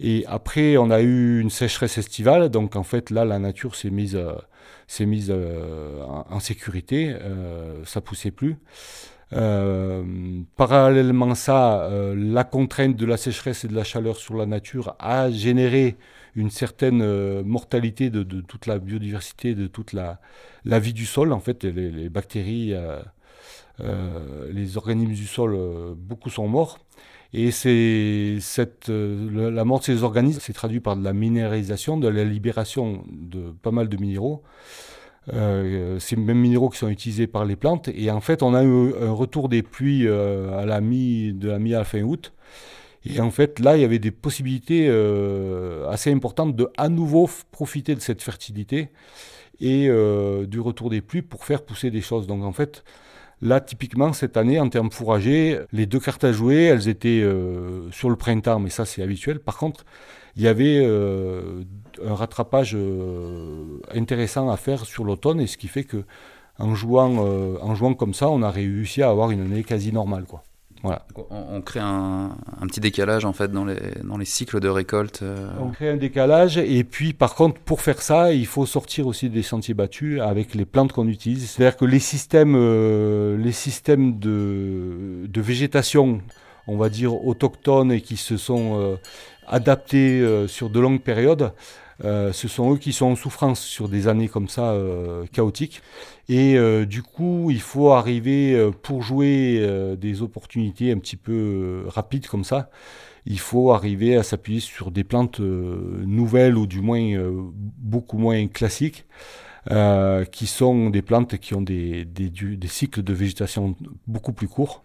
Et 0.00 0.24
après, 0.26 0.76
on 0.76 0.90
a 0.90 1.02
eu 1.02 1.38
une 1.38 1.50
sécheresse 1.50 1.98
estivale. 1.98 2.48
Donc, 2.48 2.74
en 2.74 2.82
fait, 2.82 3.10
là, 3.10 3.24
la 3.24 3.38
nature 3.38 3.76
s'est 3.76 3.90
mise, 3.90 4.18
s'est 4.88 5.06
mise 5.06 5.32
en, 6.30 6.40
sécurité. 6.40 7.14
ça 7.84 8.00
poussait 8.00 8.32
plus. 8.32 8.56
parallèlement 10.56 11.30
à 11.30 11.34
ça, 11.36 11.88
la 12.16 12.42
contrainte 12.42 12.96
de 12.96 13.06
la 13.06 13.18
sécheresse 13.18 13.64
et 13.64 13.68
de 13.68 13.76
la 13.76 13.84
chaleur 13.84 14.16
sur 14.16 14.34
la 14.34 14.46
nature 14.46 14.96
a 14.98 15.30
généré 15.30 15.96
une 16.34 16.50
certaine 16.50 17.02
euh, 17.02 17.42
mortalité 17.42 18.10
de, 18.10 18.22
toute 18.40 18.66
la 18.66 18.78
biodiversité, 18.78 19.54
de 19.54 19.66
toute 19.66 19.92
la, 19.92 20.20
la 20.64 20.78
vie 20.78 20.92
du 20.92 21.06
sol. 21.06 21.32
En 21.32 21.40
fait, 21.40 21.64
les, 21.64 22.08
bactéries, 22.08 22.74
euh, 22.74 23.00
euh, 23.80 24.50
les 24.52 24.76
organismes 24.76 25.14
du 25.14 25.26
sol, 25.26 25.56
beaucoup 25.96 26.30
sont 26.30 26.48
morts. 26.48 26.78
Et 27.32 27.50
la 28.88 29.64
mort 29.64 29.78
de 29.78 29.84
ces 29.84 30.02
organismes 30.02 30.40
s'est 30.40 30.52
traduite 30.52 30.82
par 30.82 30.96
de 30.96 31.04
la 31.04 31.12
minéralisation, 31.12 31.96
de 31.96 32.08
la 32.08 32.24
libération 32.24 33.04
de 33.08 33.52
pas 33.62 33.70
mal 33.70 33.88
de 33.88 33.96
minéraux. 33.96 34.42
ces 35.28 36.16
mêmes 36.16 36.40
minéraux 36.40 36.70
qui 36.70 36.78
sont 36.78 36.88
utilisés 36.88 37.28
par 37.28 37.44
les 37.44 37.54
plantes. 37.54 37.88
Et 37.94 38.10
en 38.10 38.20
fait, 38.20 38.42
on 38.42 38.52
a 38.52 38.64
eu 38.64 38.94
un 39.00 39.12
retour 39.12 39.48
des 39.48 39.62
pluies 39.62 40.08
à 40.08 40.66
la 40.66 40.80
mi, 40.80 41.32
de 41.32 41.48
la 41.48 41.60
mi 41.60 41.72
à 41.72 41.84
fin 41.84 42.02
août. 42.02 42.32
Et 43.04 43.20
en 43.20 43.30
fait, 43.30 43.60
là, 43.60 43.76
il 43.76 43.80
y 43.80 43.84
avait 43.84 43.98
des 43.98 44.10
possibilités 44.10 44.86
euh, 44.88 45.88
assez 45.88 46.12
importantes 46.12 46.54
de 46.54 46.68
à 46.76 46.88
nouveau 46.88 47.28
profiter 47.50 47.94
de 47.94 48.00
cette 48.00 48.22
fertilité 48.22 48.90
et 49.60 49.88
euh, 49.88 50.46
du 50.46 50.60
retour 50.60 50.90
des 50.90 51.00
pluies 51.00 51.22
pour 51.22 51.44
faire 51.44 51.62
pousser 51.62 51.90
des 51.90 52.02
choses. 52.02 52.26
Donc 52.26 52.44
en 52.44 52.52
fait, 52.52 52.84
là, 53.40 53.60
typiquement, 53.60 54.12
cette 54.12 54.36
année, 54.36 54.60
en 54.60 54.68
termes 54.68 54.90
fourragers, 54.90 55.60
les 55.72 55.86
deux 55.86 56.00
cartes 56.00 56.24
à 56.24 56.32
jouer, 56.32 56.64
elles 56.64 56.88
étaient 56.88 57.22
euh, 57.22 57.90
sur 57.90 58.10
le 58.10 58.16
printemps, 58.16 58.60
mais 58.60 58.70
ça, 58.70 58.84
c'est 58.84 59.02
habituel. 59.02 59.40
Par 59.40 59.56
contre, 59.56 59.86
il 60.36 60.42
y 60.42 60.48
avait 60.48 60.84
un 60.86 62.14
rattrapage 62.14 62.76
intéressant 63.92 64.48
à 64.48 64.56
faire 64.56 64.86
sur 64.86 65.04
l'automne, 65.04 65.40
et 65.40 65.46
ce 65.46 65.56
qui 65.56 65.68
fait 65.68 65.84
que 65.84 66.04
en 66.58 66.74
jouant, 66.74 67.18
en 67.60 67.74
jouant 67.74 67.94
comme 67.94 68.14
ça, 68.14 68.28
on 68.30 68.42
a 68.42 68.50
réussi 68.50 69.02
à 69.02 69.10
avoir 69.10 69.32
une 69.32 69.40
année 69.40 69.64
quasi 69.64 69.92
normale. 69.92 70.24
Quoi. 70.24 70.44
On, 70.82 71.60
crée 71.60 71.80
un, 71.80 72.30
petit 72.62 72.80
décalage 72.80 73.24
en 73.24 73.32
fait 73.32 73.52
dans 73.52 73.64
les, 73.64 73.76
dans 74.02 74.16
les 74.16 74.24
cycles 74.24 74.60
de 74.60 74.68
récolte. 74.68 75.20
Euh. 75.22 75.50
On 75.60 75.68
crée 75.68 75.90
un 75.90 75.96
décalage 75.96 76.56
et 76.56 76.84
puis 76.84 77.12
par 77.12 77.34
contre 77.34 77.60
pour 77.60 77.82
faire 77.82 78.00
ça 78.00 78.32
il 78.32 78.46
faut 78.46 78.64
sortir 78.64 79.06
aussi 79.06 79.28
des 79.28 79.42
sentiers 79.42 79.74
battus 79.74 80.20
avec 80.20 80.54
les 80.54 80.64
plantes 80.64 80.92
qu'on 80.92 81.08
utilise. 81.08 81.50
C'est-à-dire 81.50 81.76
que 81.76 81.84
les 81.84 81.98
systèmes, 81.98 82.54
euh, 82.56 83.36
les 83.36 83.52
systèmes 83.52 84.18
de, 84.18 85.26
de, 85.26 85.40
végétation 85.40 86.22
on 86.66 86.76
va 86.76 86.88
dire 86.88 87.26
autochtones 87.26 87.92
et 87.92 88.00
qui 88.00 88.16
se 88.16 88.36
sont 88.36 88.80
euh, 88.80 88.96
adaptés 89.46 90.24
sur 90.48 90.70
de 90.70 90.80
longues 90.80 91.00
périodes 91.00 91.52
euh, 92.04 92.32
ce 92.32 92.48
sont 92.48 92.74
eux 92.74 92.78
qui 92.78 92.92
sont 92.92 93.06
en 93.06 93.16
souffrance 93.16 93.60
sur 93.60 93.88
des 93.88 94.08
années 94.08 94.28
comme 94.28 94.48
ça 94.48 94.72
euh, 94.72 95.26
chaotiques. 95.32 95.82
Et 96.28 96.56
euh, 96.56 96.86
du 96.86 97.02
coup, 97.02 97.50
il 97.50 97.60
faut 97.60 97.90
arriver, 97.90 98.70
pour 98.82 99.02
jouer 99.02 99.66
des 99.98 100.22
opportunités 100.22 100.92
un 100.92 100.98
petit 100.98 101.16
peu 101.16 101.84
rapides 101.88 102.26
comme 102.26 102.44
ça, 102.44 102.70
il 103.26 103.38
faut 103.38 103.72
arriver 103.72 104.16
à 104.16 104.22
s'appuyer 104.22 104.60
sur 104.60 104.90
des 104.90 105.04
plantes 105.04 105.40
nouvelles 105.40 106.56
ou 106.56 106.66
du 106.66 106.80
moins 106.80 107.18
beaucoup 107.78 108.18
moins 108.18 108.46
classiques. 108.46 109.06
qui 110.32 110.46
sont 110.46 110.90
des 110.90 111.02
plantes 111.02 111.38
qui 111.38 111.54
ont 111.54 111.62
des, 111.62 112.04
des 112.04 112.68
cycles 112.68 113.02
de 113.02 113.12
végétation 113.12 113.76
beaucoup 114.06 114.32
plus 114.32 114.48
courts. 114.48 114.84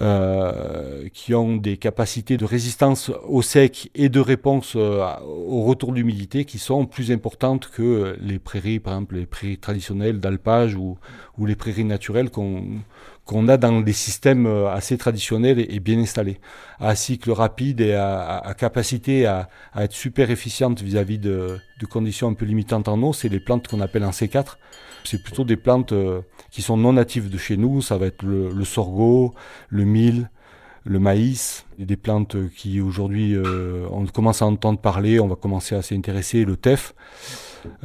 Euh, 0.00 1.06
qui 1.12 1.34
ont 1.34 1.56
des 1.56 1.76
capacités 1.76 2.38
de 2.38 2.46
résistance 2.46 3.10
au 3.28 3.42
sec 3.42 3.90
et 3.94 4.08
de 4.08 4.20
réponse 4.20 4.72
euh, 4.74 5.04
au 5.22 5.64
retour 5.64 5.92
d'humidité 5.92 6.46
qui 6.46 6.58
sont 6.58 6.86
plus 6.86 7.12
importantes 7.12 7.68
que 7.68 8.16
les 8.18 8.38
prairies, 8.38 8.80
par 8.80 8.94
exemple 8.94 9.16
les 9.16 9.26
prairies 9.26 9.58
traditionnelles 9.58 10.18
d'alpage 10.18 10.76
ou, 10.76 10.96
ou, 11.36 11.44
les 11.44 11.56
prairies 11.56 11.84
naturelles 11.84 12.30
qu'on 12.30 12.64
qu'on 13.24 13.48
a 13.48 13.56
dans 13.56 13.80
des 13.80 13.92
systèmes 13.92 14.46
euh, 14.46 14.68
assez 14.70 14.98
traditionnels 14.98 15.58
et, 15.58 15.80
bien 15.80 15.98
installés, 15.98 16.40
à 16.80 16.94
cycle 16.94 17.30
rapide 17.30 17.80
et 17.80 17.94
à, 17.94 18.54
capacité 18.58 19.26
à, 19.26 19.48
être 19.76 19.92
super 19.92 20.30
efficiente 20.30 20.82
vis-à-vis 20.82 21.18
de, 21.18 21.58
conditions 21.90 22.28
un 22.28 22.34
peu 22.34 22.44
limitantes 22.44 22.86
en 22.88 23.02
eau, 23.02 23.12
c'est 23.12 23.28
les 23.28 23.40
plantes 23.40 23.66
qu'on 23.68 23.80
appelle 23.80 24.04
en 24.04 24.10
C4. 24.10 24.56
C'est 25.04 25.20
plutôt 25.20 25.44
des 25.44 25.56
plantes 25.56 25.92
qui 26.52 26.62
sont 26.62 26.76
non 26.76 26.92
natives 26.92 27.28
de 27.28 27.38
chez 27.38 27.56
nous. 27.56 27.82
Ça 27.82 27.98
va 27.98 28.06
être 28.06 28.22
le, 28.22 28.64
sorgho, 28.64 29.34
le 29.68 29.84
mil, 29.84 30.30
le 30.84 30.98
maïs, 31.00 31.66
des 31.78 31.96
plantes 31.96 32.36
qui 32.54 32.80
aujourd'hui 32.80 33.34
euh, 33.34 33.86
on 33.90 34.06
commence 34.06 34.42
à 34.42 34.46
entendre 34.46 34.78
parler, 34.78 35.20
on 35.20 35.28
va 35.28 35.36
commencer 35.36 35.74
à 35.74 35.82
s'y 35.82 35.94
intéresser, 35.94 36.44
le 36.44 36.56
teff. 36.56 36.94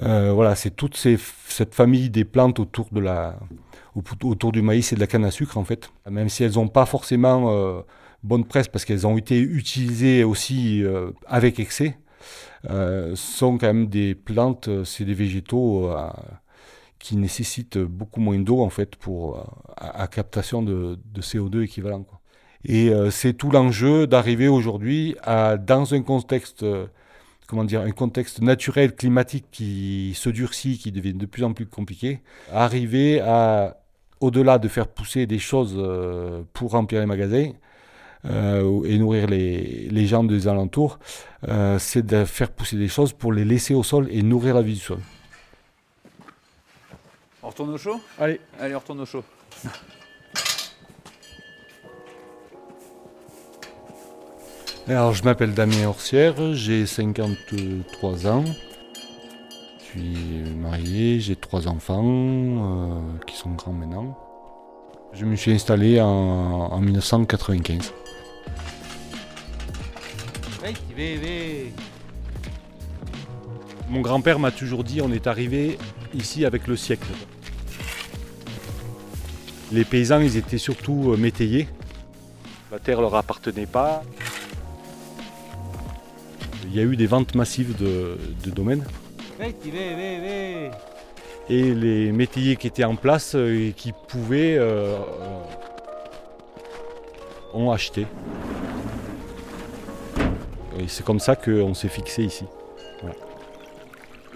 Euh, 0.03 0.31
voilà, 0.33 0.55
c'est 0.55 0.71
toute 0.71 0.95
cette 0.95 1.75
famille 1.75 2.09
des 2.09 2.25
plantes 2.25 2.59
autour, 2.59 2.87
de 2.91 2.99
la, 2.99 3.39
autour 3.95 4.51
du 4.51 4.61
maïs 4.61 4.91
et 4.91 4.95
de 4.95 4.99
la 4.99 5.07
canne 5.07 5.25
à 5.25 5.31
sucre 5.31 5.57
en 5.57 5.63
fait. 5.63 5.91
Même 6.09 6.29
si 6.29 6.43
elles 6.43 6.53
n'ont 6.53 6.67
pas 6.67 6.85
forcément 6.85 7.51
euh, 7.51 7.81
bonne 8.23 8.45
presse 8.45 8.67
parce 8.67 8.85
qu'elles 8.85 9.07
ont 9.07 9.17
été 9.17 9.39
utilisées 9.39 10.23
aussi 10.23 10.83
avec 11.27 11.59
excès, 11.59 11.97
sont 13.15 13.57
quand 13.57 13.67
même 13.67 13.87
des 13.87 14.15
plantes, 14.15 14.69
c'est 14.83 15.05
des 15.05 15.13
végétaux 15.13 15.91
qui 16.99 17.17
nécessite 17.17 17.77
beaucoup 17.77 18.19
moins 18.19 18.39
d'eau 18.39 18.61
en 18.61 18.69
fait 18.69 18.95
pour 18.95 19.37
euh, 19.37 19.41
à, 19.77 20.07
captation 20.07 20.61
de, 20.61 20.97
CO2 21.19 21.63
équivalent. 21.63 22.05
Et 22.65 22.89
euh, 22.89 23.11
c'est 23.11 23.33
tout 23.33 23.51
l'enjeu 23.51 24.07
d'arriver 24.07 24.47
aujourd'hui 24.47 25.15
à 25.21 25.57
dans 25.57 25.93
un 25.93 26.01
contexte 26.01 26.63
euh, 26.63 26.87
comment 27.47 27.63
dire 27.63 27.81
un 27.81 27.91
contexte 27.91 28.41
naturel 28.41 28.93
climatique 28.95 29.45
qui 29.51 30.13
se 30.15 30.29
durcit, 30.29 30.77
qui 30.77 30.91
devient 30.91 31.13
de 31.13 31.25
plus 31.25 31.43
en 31.43 31.53
plus 31.53 31.65
compliqué, 31.65 32.21
arriver 32.53 33.19
à 33.21 33.77
au-delà 34.19 34.57
de 34.57 34.67
faire 34.67 34.87
pousser 34.87 35.27
des 35.27 35.39
choses 35.39 35.75
pour 36.53 36.71
remplir 36.71 36.99
les 36.99 37.05
magasins, 37.05 37.51
et 38.25 38.97
nourrir 38.97 39.27
les, 39.27 39.87
les, 39.89 40.05
gens 40.07 40.23
des 40.23 40.47
alentours, 40.47 40.97
c'est 41.77 42.05
de 42.05 42.25
faire 42.25 42.51
pousser 42.51 42.77
des 42.77 42.87
choses 42.87 43.13
pour 43.13 43.31
les 43.31 43.45
laisser 43.45 43.75
au 43.75 43.83
sol 43.83 44.07
et 44.11 44.23
nourrir 44.23 44.55
la 44.55 44.63
vie 44.63 44.73
du 44.73 44.79
sol. 44.79 44.99
On 47.47 47.49
retourne 47.49 47.69
au 47.69 47.77
chaud? 47.77 48.01
Allez. 48.19 48.41
Allez, 48.59 48.75
on 48.75 48.79
retourne 48.79 48.99
au 48.99 49.05
chaud. 49.05 49.23
Alors, 54.89 55.13
je 55.13 55.21
m'appelle 55.25 55.53
Damien 55.53 55.87
Orsière, 55.87 56.53
j'ai 56.53 56.85
53 56.85 58.25
ans. 58.27 58.45
Je 59.79 59.83
suis 59.83 60.49
marié, 60.55 61.19
j'ai 61.19 61.35
trois 61.35 61.67
enfants 61.67 62.05
euh, 62.05 63.01
qui 63.25 63.35
sont 63.35 63.49
grands 63.49 63.73
maintenant. 63.73 64.17
Je 65.11 65.25
me 65.25 65.35
suis 65.35 65.51
installé 65.51 65.99
en, 65.99 66.79
1995. 66.79 67.93
Mon 73.89 73.99
grand-père 73.99 74.39
m'a 74.39 74.51
toujours 74.51 74.85
dit 74.85 75.01
on 75.01 75.11
est 75.11 75.27
arrivé 75.27 75.77
ici 76.13 76.45
avec 76.45 76.65
le 76.65 76.77
siècle. 76.77 77.07
Les 79.73 79.83
paysans, 79.83 80.21
ils 80.21 80.37
étaient 80.37 80.57
surtout 80.57 81.11
euh, 81.11 81.17
métayers. 81.17 81.67
La 82.71 82.79
terre 82.79 83.01
leur 83.01 83.15
appartenait 83.15 83.65
pas. 83.65 84.01
Il 86.69 86.75
y 86.75 86.79
a 86.79 86.83
eu 86.83 86.97
des 86.97 87.07
ventes 87.07 87.33
massives 87.33 87.75
de, 87.77 88.17
domaines. 88.51 88.83
Et 91.49 91.73
les 91.73 92.11
métayers 92.11 92.57
qui 92.57 92.67
étaient 92.67 92.83
en 92.83 92.95
place 92.95 93.35
euh, 93.35 93.69
et 93.69 93.71
qui 93.71 93.93
pouvaient 93.93 94.57
euh, 94.57 94.97
ont 97.53 97.71
acheté. 97.71 98.05
Et 100.77 100.87
c'est 100.87 101.05
comme 101.05 101.21
ça 101.21 101.37
qu'on 101.37 101.73
s'est 101.73 101.87
fixé 101.87 102.23
ici. 102.23 102.45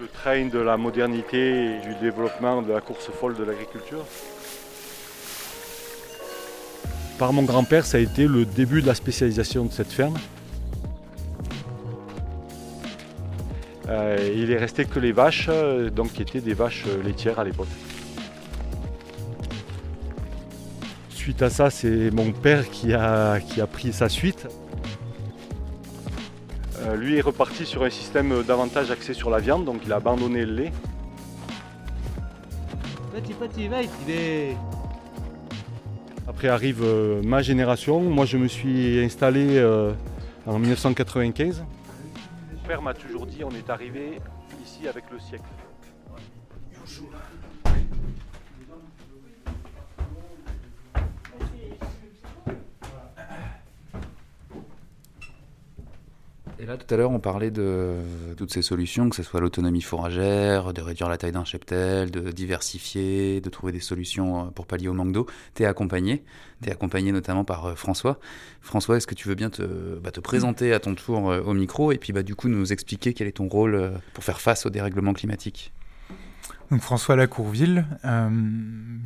Le 0.00 0.08
train 0.08 0.46
de 0.46 0.58
la 0.58 0.78
modernité 0.78 1.76
et 1.76 1.80
du 1.80 1.94
développement 2.00 2.62
de 2.62 2.72
la 2.72 2.80
course 2.80 3.10
folle 3.10 3.36
de 3.36 3.44
l'agriculture? 3.44 4.04
Par 7.18 7.32
mon 7.34 7.42
grand-père, 7.42 7.84
ça 7.84 7.98
a 7.98 8.00
été 8.00 8.26
le 8.26 8.46
début 8.46 8.80
de 8.80 8.86
la 8.86 8.94
spécialisation 8.94 9.66
de 9.66 9.72
cette 9.72 9.92
ferme. 9.92 10.16
Euh, 13.92 14.32
il 14.34 14.50
est 14.50 14.56
resté 14.56 14.84
que 14.84 14.98
les 14.98 15.12
vaches, 15.12 15.46
euh, 15.48 15.90
donc 15.90 16.12
qui 16.12 16.22
étaient 16.22 16.40
des 16.40 16.54
vaches 16.54 16.84
euh, 16.88 17.02
laitières 17.02 17.38
à 17.38 17.44
l'époque. 17.44 17.68
Suite 21.10 21.42
à 21.42 21.50
ça, 21.50 21.70
c'est 21.70 22.10
mon 22.10 22.32
père 22.32 22.68
qui 22.70 22.94
a, 22.94 23.38
qui 23.40 23.60
a 23.60 23.66
pris 23.66 23.92
sa 23.92 24.08
suite. 24.08 24.48
lui 26.96 27.16
est 27.16 27.20
reparti 27.20 27.64
sur 27.64 27.84
un 27.84 27.90
système 27.90 28.42
davantage 28.42 28.90
axé 28.90 29.14
sur 29.14 29.30
la 29.30 29.38
viande, 29.38 29.64
donc 29.64 29.82
il 29.86 29.92
a 29.92 29.96
abandonné 29.96 30.44
le 30.44 30.54
lait. 30.54 30.72
Petit, 33.14 33.34
petit, 33.34 33.68
petit, 33.68 34.56
après 36.28 36.48
arrive 36.48 36.82
euh, 36.82 37.20
ma 37.22 37.42
génération. 37.42 38.00
Moi, 38.00 38.24
je 38.24 38.36
me 38.36 38.48
suis 38.48 39.00
installé 39.04 39.58
euh, 39.58 39.92
en 40.46 40.58
1995. 40.58 41.64
M'a 42.80 42.94
toujours 42.94 43.26
dit 43.26 43.44
on 43.44 43.50
est 43.50 43.68
arrivé 43.70 44.18
ici 44.60 44.88
avec 44.88 45.10
le 45.10 45.18
siècle. 45.18 45.44
Et 56.62 56.64
là, 56.64 56.76
tout 56.76 56.94
à 56.94 56.96
l'heure, 56.96 57.10
on 57.10 57.18
parlait 57.18 57.50
de 57.50 57.96
toutes 58.36 58.52
ces 58.52 58.62
solutions, 58.62 59.10
que 59.10 59.16
ce 59.16 59.24
soit 59.24 59.40
l'autonomie 59.40 59.82
fourragère, 59.82 60.72
de 60.72 60.80
réduire 60.80 61.08
la 61.08 61.18
taille 61.18 61.32
d'un 61.32 61.44
cheptel, 61.44 62.12
de 62.12 62.30
diversifier, 62.30 63.40
de 63.40 63.50
trouver 63.50 63.72
des 63.72 63.80
solutions 63.80 64.46
euh, 64.46 64.50
pour 64.50 64.66
pallier 64.66 64.86
au 64.86 64.92
manque 64.92 65.10
d'eau. 65.10 65.26
Tu 65.56 65.64
accompagné, 65.64 66.22
tu 66.62 66.70
accompagné 66.70 67.10
notamment 67.10 67.42
par 67.42 67.66
euh, 67.66 67.74
François. 67.74 68.20
François, 68.60 68.96
est-ce 68.96 69.08
que 69.08 69.16
tu 69.16 69.26
veux 69.26 69.34
bien 69.34 69.50
te, 69.50 69.64
bah, 69.98 70.12
te 70.12 70.20
présenter 70.20 70.72
à 70.72 70.78
ton 70.78 70.94
tour 70.94 71.32
euh, 71.32 71.42
au 71.42 71.52
micro 71.52 71.90
et 71.90 71.98
puis 71.98 72.12
bah, 72.12 72.22
du 72.22 72.36
coup 72.36 72.46
nous 72.46 72.72
expliquer 72.72 73.12
quel 73.12 73.26
est 73.26 73.38
ton 73.38 73.48
rôle 73.48 73.94
pour 74.14 74.22
faire 74.22 74.40
face 74.40 74.64
au 74.64 74.70
dérèglement 74.70 75.14
climatique 75.14 75.72
François 76.78 77.16
Lacourville, 77.16 77.84
euh, 78.04 78.30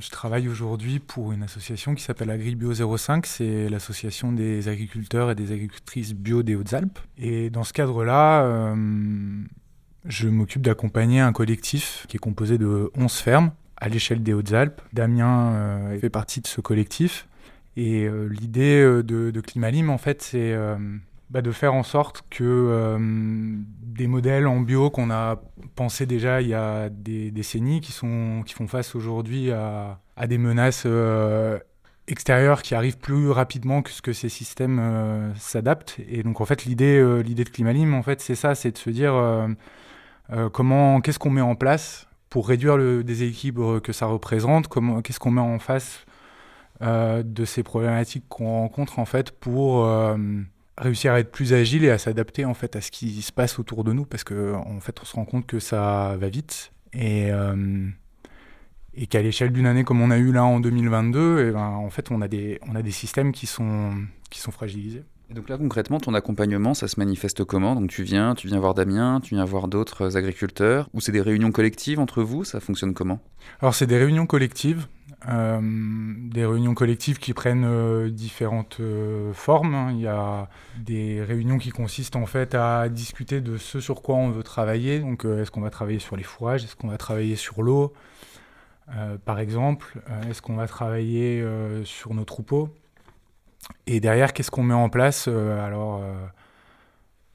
je 0.00 0.10
travaille 0.10 0.48
aujourd'hui 0.48 1.00
pour 1.00 1.32
une 1.32 1.42
association 1.42 1.94
qui 1.94 2.02
s'appelle 2.02 2.30
AgriBio 2.30 2.72
05, 2.96 3.26
c'est 3.26 3.68
l'association 3.68 4.32
des 4.32 4.68
agriculteurs 4.68 5.30
et 5.30 5.34
des 5.34 5.52
agricultrices 5.52 6.14
bio 6.14 6.42
des 6.42 6.54
Hautes-Alpes. 6.54 6.98
Et 7.18 7.50
dans 7.50 7.64
ce 7.64 7.72
cadre-là, 7.72 8.44
euh, 8.44 9.42
je 10.04 10.28
m'occupe 10.28 10.62
d'accompagner 10.62 11.20
un 11.20 11.32
collectif 11.32 12.06
qui 12.08 12.16
est 12.16 12.20
composé 12.20 12.56
de 12.58 12.90
11 12.96 13.12
fermes 13.12 13.50
à 13.76 13.88
l'échelle 13.88 14.22
des 14.22 14.32
Hautes-Alpes. 14.32 14.80
Damien 14.92 15.52
euh, 15.52 15.98
fait 15.98 16.10
partie 16.10 16.40
de 16.40 16.46
ce 16.46 16.60
collectif. 16.60 17.26
Et 17.78 18.08
l'idée 18.30 18.80
de, 18.80 19.30
de 19.30 19.40
Climalim, 19.42 19.90
en 19.90 19.98
fait, 19.98 20.22
c'est 20.22 20.56
bah, 21.28 21.42
de 21.42 21.50
faire 21.50 21.74
en 21.74 21.82
sorte 21.82 22.22
que 22.30 22.44
euh, 22.44 22.98
des 23.00 24.06
modèles 24.06 24.46
en 24.46 24.60
bio 24.60 24.90
qu'on 24.90 25.10
a 25.10 25.40
pensé 25.74 26.06
déjà 26.06 26.40
il 26.40 26.48
y 26.48 26.54
a 26.54 26.88
des 26.88 27.32
décennies, 27.32 27.80
qui, 27.80 27.90
sont, 27.90 28.42
qui 28.46 28.54
font 28.54 28.68
face 28.68 28.94
aujourd'hui 28.94 29.50
à, 29.50 29.98
à, 30.16 30.28
des 30.28 30.38
menaces 30.38 30.84
euh, 30.86 31.58
extérieures 32.06 32.62
qui 32.62 32.76
arrivent 32.76 32.98
plus 32.98 33.30
rapidement 33.30 33.82
que 33.82 33.90
ce 33.90 34.02
que 34.02 34.12
ces 34.12 34.28
systèmes 34.28 34.78
euh, 34.78 35.34
s'adaptent. 35.34 35.98
Et 36.08 36.22
donc 36.22 36.40
en 36.40 36.44
fait 36.44 36.64
l'idée 36.64 37.00
de 37.00 37.50
Climalim, 37.50 37.94
en 37.94 38.02
fait, 38.04 38.20
c'est 38.20 38.36
ça, 38.36 38.54
c'est 38.54 38.70
de 38.70 38.78
se 38.78 38.90
dire 38.90 39.14
comment, 40.52 41.00
qu'est-ce 41.00 41.18
qu'on 41.18 41.30
met 41.30 41.40
en 41.40 41.56
place 41.56 42.06
pour 42.30 42.46
réduire 42.46 42.76
le 42.76 43.02
déséquilibre 43.02 43.80
que 43.80 43.92
ça 43.92 44.06
représente, 44.06 44.68
comment, 44.68 45.02
qu'est-ce 45.02 45.18
qu'on 45.18 45.32
met 45.32 45.40
en 45.40 45.58
face 45.58 46.06
de 46.80 47.44
ces 47.44 47.64
problématiques 47.64 48.28
qu'on 48.28 48.60
rencontre 48.60 49.00
en 49.00 49.06
fait 49.06 49.32
pour 49.32 49.88
réussir 50.78 51.12
à 51.12 51.20
être 51.20 51.30
plus 51.30 51.52
agile 51.52 51.84
et 51.84 51.90
à 51.90 51.98
s'adapter 51.98 52.44
en 52.44 52.54
fait 52.54 52.76
à 52.76 52.80
ce 52.80 52.90
qui 52.90 53.22
se 53.22 53.32
passe 53.32 53.58
autour 53.58 53.84
de 53.84 53.92
nous 53.92 54.04
parce 54.04 54.24
que 54.24 54.54
en 54.54 54.80
fait 54.80 54.98
on 55.00 55.04
se 55.04 55.14
rend 55.14 55.24
compte 55.24 55.46
que 55.46 55.58
ça 55.58 56.16
va 56.18 56.28
vite. 56.28 56.72
Et 56.92 57.30
euh, 57.30 57.88
et 58.98 59.06
qu'à 59.06 59.20
l'échelle 59.20 59.52
d'une 59.52 59.66
année 59.66 59.84
comme 59.84 60.00
on 60.00 60.10
a 60.10 60.16
eu 60.16 60.32
là 60.32 60.44
en 60.44 60.58
2022 60.58 61.38
et 61.38 61.48
eh 61.48 61.50
ben, 61.52 61.60
en 61.60 61.90
fait 61.90 62.10
on 62.10 62.22
a 62.22 62.28
des 62.28 62.58
on 62.66 62.74
a 62.74 62.82
des 62.82 62.90
systèmes 62.90 63.32
qui 63.32 63.46
sont 63.46 63.92
qui 64.30 64.40
sont 64.40 64.50
fragilisés. 64.50 65.04
Et 65.28 65.34
donc 65.34 65.48
là 65.48 65.58
concrètement 65.58 66.00
ton 66.00 66.14
accompagnement 66.14 66.72
ça 66.72 66.88
se 66.88 66.98
manifeste 66.98 67.44
comment? 67.44 67.74
Donc 67.74 67.90
tu 67.90 68.02
viens 68.02 68.34
tu 68.34 68.48
viens 68.48 68.58
voir 68.58 68.74
Damien, 68.74 69.20
tu 69.22 69.34
viens 69.34 69.44
voir 69.44 69.68
d'autres 69.68 70.16
agriculteurs 70.16 70.88
ou 70.94 71.00
c'est 71.00 71.12
des 71.12 71.20
réunions 71.20 71.52
collectives 71.52 72.00
entre 72.00 72.22
vous, 72.22 72.44
ça 72.44 72.60
fonctionne 72.60 72.94
comment? 72.94 73.20
Alors 73.60 73.74
c'est 73.74 73.86
des 73.86 73.98
réunions 73.98 74.26
collectives 74.26 74.86
des 75.24 76.46
réunions 76.46 76.74
collectives 76.74 77.18
qui 77.18 77.32
prennent 77.32 77.64
euh, 77.64 78.10
différentes 78.10 78.78
euh, 78.80 79.32
formes. 79.32 79.74
Hein. 79.74 79.92
Il 79.92 80.00
y 80.00 80.06
a 80.06 80.48
des 80.78 81.22
réunions 81.22 81.58
qui 81.58 81.70
consistent 81.70 82.16
en 82.16 82.26
fait 82.26 82.54
à 82.54 82.88
discuter 82.88 83.40
de 83.40 83.56
ce 83.56 83.80
sur 83.80 84.02
quoi 84.02 84.16
on 84.16 84.30
veut 84.30 84.42
travailler. 84.42 85.00
Donc, 85.00 85.24
est-ce 85.24 85.50
qu'on 85.50 85.62
va 85.62 85.70
travailler 85.70 85.98
sur 85.98 86.16
les 86.16 86.22
fourrages? 86.22 86.64
Est-ce 86.64 86.76
qu'on 86.76 86.88
va 86.88 86.98
travailler 86.98 87.36
sur 87.36 87.62
l'eau? 87.62 87.92
Par 89.24 89.40
exemple, 89.40 90.00
est-ce 90.30 90.40
qu'on 90.40 90.54
va 90.54 90.68
travailler 90.68 91.44
sur 91.82 92.14
nos 92.14 92.24
troupeaux? 92.24 92.68
Et 93.88 93.98
derrière, 93.98 94.32
qu'est-ce 94.32 94.52
qu'on 94.52 94.62
met 94.62 94.74
en 94.74 94.88
place 94.88 95.26
Alors 95.26 96.04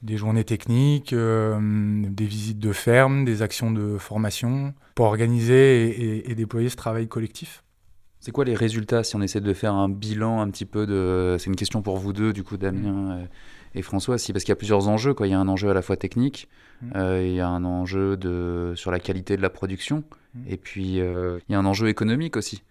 des 0.02 0.16
journées 0.16 0.46
techniques, 0.46 1.14
des 1.14 2.26
visites 2.26 2.60
de 2.60 2.72
ferme, 2.72 3.26
des 3.26 3.42
actions 3.42 3.70
de 3.70 3.98
formation 3.98 4.74
pour 4.96 5.08
organiser 5.08 6.30
et 6.32 6.36
déployer 6.36 6.70
ce 6.70 6.78
travail 6.78 7.10
collectif? 7.10 7.64
C'est 8.22 8.32
quoi 8.32 8.46
les 8.46 8.54
résultats 8.54 9.04
si 9.04 9.16
on 9.16 9.22
essaie 9.24 9.42
de 9.42 9.54
faire 9.54 9.74
un 9.74 9.90
bilan 9.90 10.42
un 10.42 10.50
petit 10.52 10.66
peu 10.66 10.86
de. 10.86 11.38
C'est 11.40 11.48
une 11.48 11.56
question 11.56 11.82
pour 11.82 11.98
vous 11.98 12.14
deux, 12.14 12.34
du 12.34 12.44
coup, 12.44 12.56
Damien 12.56 12.92
mm. 12.92 13.12
euh, 13.12 13.26
et 13.74 13.82
François, 13.82 14.20
si, 14.20 14.32
parce 14.32 14.44
qu'il 14.44 14.52
y 14.52 14.54
a 14.54 14.58
plusieurs 14.58 14.88
enjeux. 14.88 15.16
Quoi. 15.16 15.26
Il 15.26 15.32
y 15.32 15.34
a 15.34 15.40
un 15.40 15.48
enjeu 15.48 15.72
à 15.72 15.74
la 15.74 15.82
fois 15.82 15.98
technique, 15.98 16.48
mm. 16.84 16.92
euh, 16.98 17.26
il 17.26 17.34
y 17.34 17.40
a 17.40 17.48
un 17.48 17.66
enjeu 17.66 18.18
de... 18.18 18.74
sur 18.76 18.92
la 18.92 19.00
qualité 19.00 19.38
de 19.38 19.42
la 19.42 19.50
production, 19.50 20.04
mm. 20.36 20.44
et 20.48 20.58
puis 20.58 21.02
euh, 21.02 21.40
il 21.50 21.54
y 21.54 21.56
a 21.56 21.60
un 21.60 21.66
enjeu 21.66 21.90
économique 21.90 22.38
aussi. 22.38 22.62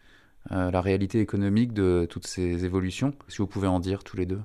la 0.51 0.81
réalité 0.81 1.19
économique 1.19 1.73
de 1.73 2.07
toutes 2.09 2.29
ces 2.29 2.65
évolutions. 2.65 3.13
Si 3.27 3.39
vous 3.39 3.49
pouvez 3.49 3.67
en 3.67 3.81
dire 3.81 4.05
tous 4.05 4.17
les 4.17 4.27
deux? 4.27 4.41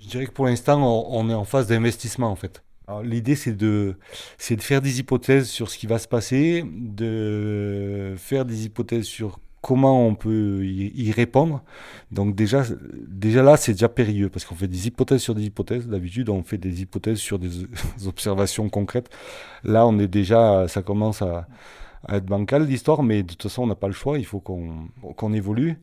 Je 0.00 0.08
dirais 0.08 0.26
que 0.26 0.32
pour 0.32 0.46
l'instant, 0.46 0.80
on, 1.10 1.28
est 1.28 1.34
en 1.34 1.44
phase 1.44 1.66
d'investissement 1.66 2.30
en 2.30 2.36
fait. 2.36 2.62
L'idée, 3.02 3.34
c'est 3.34 3.56
de, 3.56 3.96
de 4.50 4.62
faire 4.62 4.80
des 4.80 5.00
hypothèses 5.00 5.48
sur 5.48 5.70
ce 5.70 5.76
qui 5.76 5.86
va 5.86 5.98
se 5.98 6.08
passer, 6.08 6.64
de 6.66 8.14
faire 8.16 8.44
des 8.44 8.66
hypothèses 8.66 9.06
sur 9.06 9.38
comment 9.64 10.06
on 10.06 10.14
peut 10.14 10.62
y, 10.62 11.10
répondre. 11.10 11.62
Donc 12.12 12.36
déjà, 12.36 12.64
là, 13.42 13.56
c'est 13.56 13.72
déjà 13.72 13.88
périlleux 13.88 14.28
parce 14.28 14.44
qu'on 14.44 14.54
fait 14.54 14.68
des 14.68 14.86
hypothèses 14.88 15.22
sur 15.22 15.34
des 15.34 15.44
hypothèses. 15.44 15.88
D'habitude, 15.88 16.28
on 16.28 16.42
fait 16.42 16.58
des 16.58 16.82
hypothèses 16.82 17.16
sur 17.16 17.38
des 17.38 17.48
observations 18.06 18.68
concrètes. 18.68 19.08
Là, 19.64 19.86
on 19.86 19.98
est 19.98 20.06
déjà, 20.06 20.68
ça 20.68 20.82
commence 20.82 21.22
à, 21.22 21.48
à 22.06 22.16
être 22.16 22.26
bancale 22.26 22.66
l'histoire, 22.66 23.02
mais 23.02 23.22
de 23.22 23.28
toute 23.28 23.42
façon, 23.42 23.62
on 23.62 23.66
n'a 23.66 23.74
pas 23.74 23.86
le 23.86 23.92
choix, 23.92 24.18
il 24.18 24.26
faut 24.26 24.40
qu'on 24.40 25.32
évolue. 25.32 25.78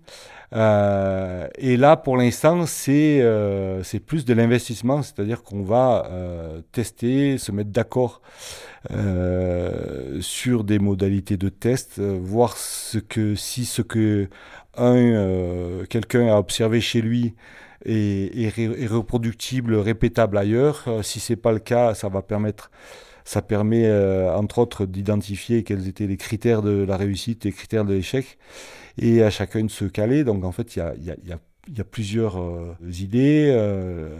Euh, 0.53 1.47
et 1.57 1.77
là, 1.77 1.95
pour 1.95 2.17
l'instant, 2.17 2.65
c'est 2.65 3.19
euh, 3.21 3.81
plus 4.05 4.25
de 4.25 4.33
l'investissement, 4.33 5.01
c'est-à-dire 5.01 5.43
qu'on 5.43 5.63
va 5.63 6.07
euh, 6.09 6.61
tester, 6.71 7.37
se 7.37 7.51
mettre 7.51 7.69
d'accord 7.69 8.21
sur 10.21 10.63
des 10.63 10.79
modalités 10.79 11.37
de 11.37 11.49
test, 11.49 11.99
voir 11.99 12.57
ce 12.57 12.97
que 12.97 13.35
si 13.35 13.65
ce 13.65 13.83
que 13.83 14.27
un 14.75 15.85
quelqu'un 15.87 16.33
a 16.33 16.39
observé 16.39 16.81
chez 16.81 17.01
lui 17.03 17.35
est, 17.85 18.35
est, 18.35 18.87
reproductible, 18.87 19.75
répétable 19.75 20.35
ailleurs. 20.35 20.85
si 21.03 21.19
c'est 21.19 21.35
pas 21.35 21.51
le 21.51 21.59
cas, 21.59 21.93
ça 21.93 22.09
va 22.09 22.23
permettre 22.23 22.71
ça 23.25 23.41
permet, 23.41 23.85
euh, 23.85 24.33
entre 24.35 24.59
autres, 24.59 24.85
d'identifier 24.85 25.63
quels 25.63 25.87
étaient 25.87 26.07
les 26.07 26.17
critères 26.17 26.61
de 26.61 26.83
la 26.83 26.97
réussite 26.97 27.45
et 27.45 27.49
les 27.49 27.55
critères 27.55 27.85
de 27.85 27.93
l'échec, 27.93 28.37
et 28.97 29.23
à 29.23 29.29
chacun 29.29 29.63
de 29.63 29.71
se 29.71 29.85
caler. 29.85 30.23
Donc, 30.23 30.43
en 30.43 30.51
fait, 30.51 30.75
il 30.75 30.79
y 30.79 30.81
a, 30.81 30.95
y, 30.95 31.11
a, 31.11 31.15
y 31.23 31.31
a 31.31 31.39
il 31.67 31.77
y 31.77 31.81
a 31.81 31.83
plusieurs 31.83 32.39
euh, 32.39 32.75
idées. 32.99 33.51
Euh... 33.55 34.17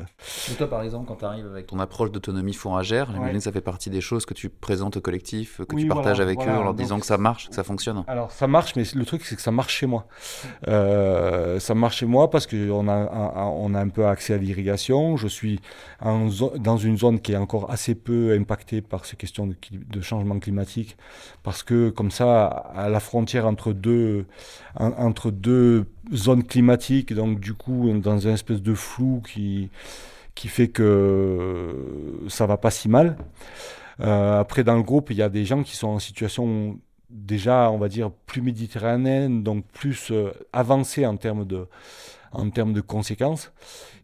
toi, 0.58 0.70
par 0.70 0.84
exemple, 0.84 1.08
quand 1.08 1.16
tu 1.16 1.26
arrives 1.26 1.48
avec 1.48 1.68
ton 1.68 1.80
approche 1.80 2.12
d'autonomie 2.12 2.54
fourragère, 2.54 3.12
j'imagine 3.12 3.38
que 3.38 3.44
ça 3.44 3.52
fait 3.52 3.62
partie 3.62 3.90
des 3.90 4.02
choses 4.02 4.26
que 4.26 4.34
tu 4.34 4.50
présentes 4.50 4.98
au 4.98 5.02
collectif, 5.02 5.62
que 5.68 5.76
tu 5.76 5.88
partages 5.88 6.20
avec 6.20 6.40
eux 6.40 6.52
en 6.52 6.64
leur 6.64 6.74
disant 6.74 7.00
que 7.00 7.06
ça 7.06 7.18
marche, 7.18 7.50
que 7.50 7.56
ça 7.56 7.64
fonctionne. 7.64 8.04
Alors, 8.08 8.32
ça 8.32 8.48
marche, 8.48 8.76
mais 8.76 8.84
le 8.94 9.06
truc, 9.06 9.26
c'est 9.26 9.36
que 9.36 9.42
ça 9.42 9.52
marche 9.52 9.76
chez 9.76 9.88
moi. 9.88 10.06
Euh, 10.68 11.60
ça 11.60 11.74
marche 11.74 11.98
chez 11.98 12.06
moi 12.06 12.30
parce 12.30 12.46
qu'on 12.46 12.88
a, 12.88 12.94
un, 12.94 13.48
on 13.48 13.74
a 13.74 13.80
un 13.80 13.90
peu 13.90 14.06
accès 14.06 14.34
à 14.34 14.38
l'irrigation. 14.38 15.18
Je 15.18 15.28
suis 15.28 15.60
en 16.00 16.30
dans 16.60 16.78
une 16.78 16.98
zone 16.98 17.20
qui 17.20 17.34
est 17.34 17.38
encore 17.38 17.72
assez 17.72 17.96
peu 17.96 18.34
impactée 18.40 18.82
par 18.82 19.06
ces 19.06 19.16
questions 19.16 19.48
de, 19.48 19.56
de 19.72 20.02
changement 20.02 20.40
climatique, 20.40 20.98
parce 21.44 21.64
que 21.64 21.90
comme 21.90 22.12
ça, 22.12 22.46
à 22.46 22.90
la 22.90 23.00
frontière 23.00 23.48
entre 23.48 23.74
deux, 23.74 24.26
entre 24.76 25.32
deux 25.32 25.86
zones 26.14 26.44
climatiques, 26.44 27.14
donc 27.14 27.40
du 27.40 27.54
coup 27.54 27.92
dans 28.00 28.20
une 28.20 28.34
espèce 28.34 28.62
de 28.62 28.74
flou 28.74 29.22
qui, 29.26 29.70
qui 30.36 30.48
fait 30.48 30.70
que 30.70 31.76
ça 32.30 32.46
va 32.46 32.58
pas 32.58 32.72
si 32.72 32.90
mal. 32.90 33.18
Euh, 34.02 34.40
après, 34.40 34.64
dans 34.64 34.76
le 34.76 34.84
groupe, 34.84 35.12
il 35.12 35.18
y 35.18 35.22
a 35.22 35.30
des 35.30 35.46
gens 35.46 35.64
qui 35.64 35.76
sont 35.76 35.90
en 35.90 36.00
situation 36.00 36.80
déjà, 37.10 37.70
on 37.72 37.78
va 37.78 37.90
dire, 37.90 38.12
plus 38.26 38.42
méditerranéenne, 38.42 39.44
donc 39.44 39.66
plus 39.74 40.12
euh, 40.12 40.32
avancée 40.54 41.06
en 41.06 41.18
termes 41.18 41.46
de, 41.46 41.68
en 42.32 42.50
termes 42.50 42.74
de 42.74 42.82
conséquences 42.82 43.52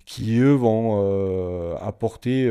qui 0.06 0.40
eux 0.40 0.54
vont 0.54 1.02
euh, 1.04 1.76
apporter 1.82 2.48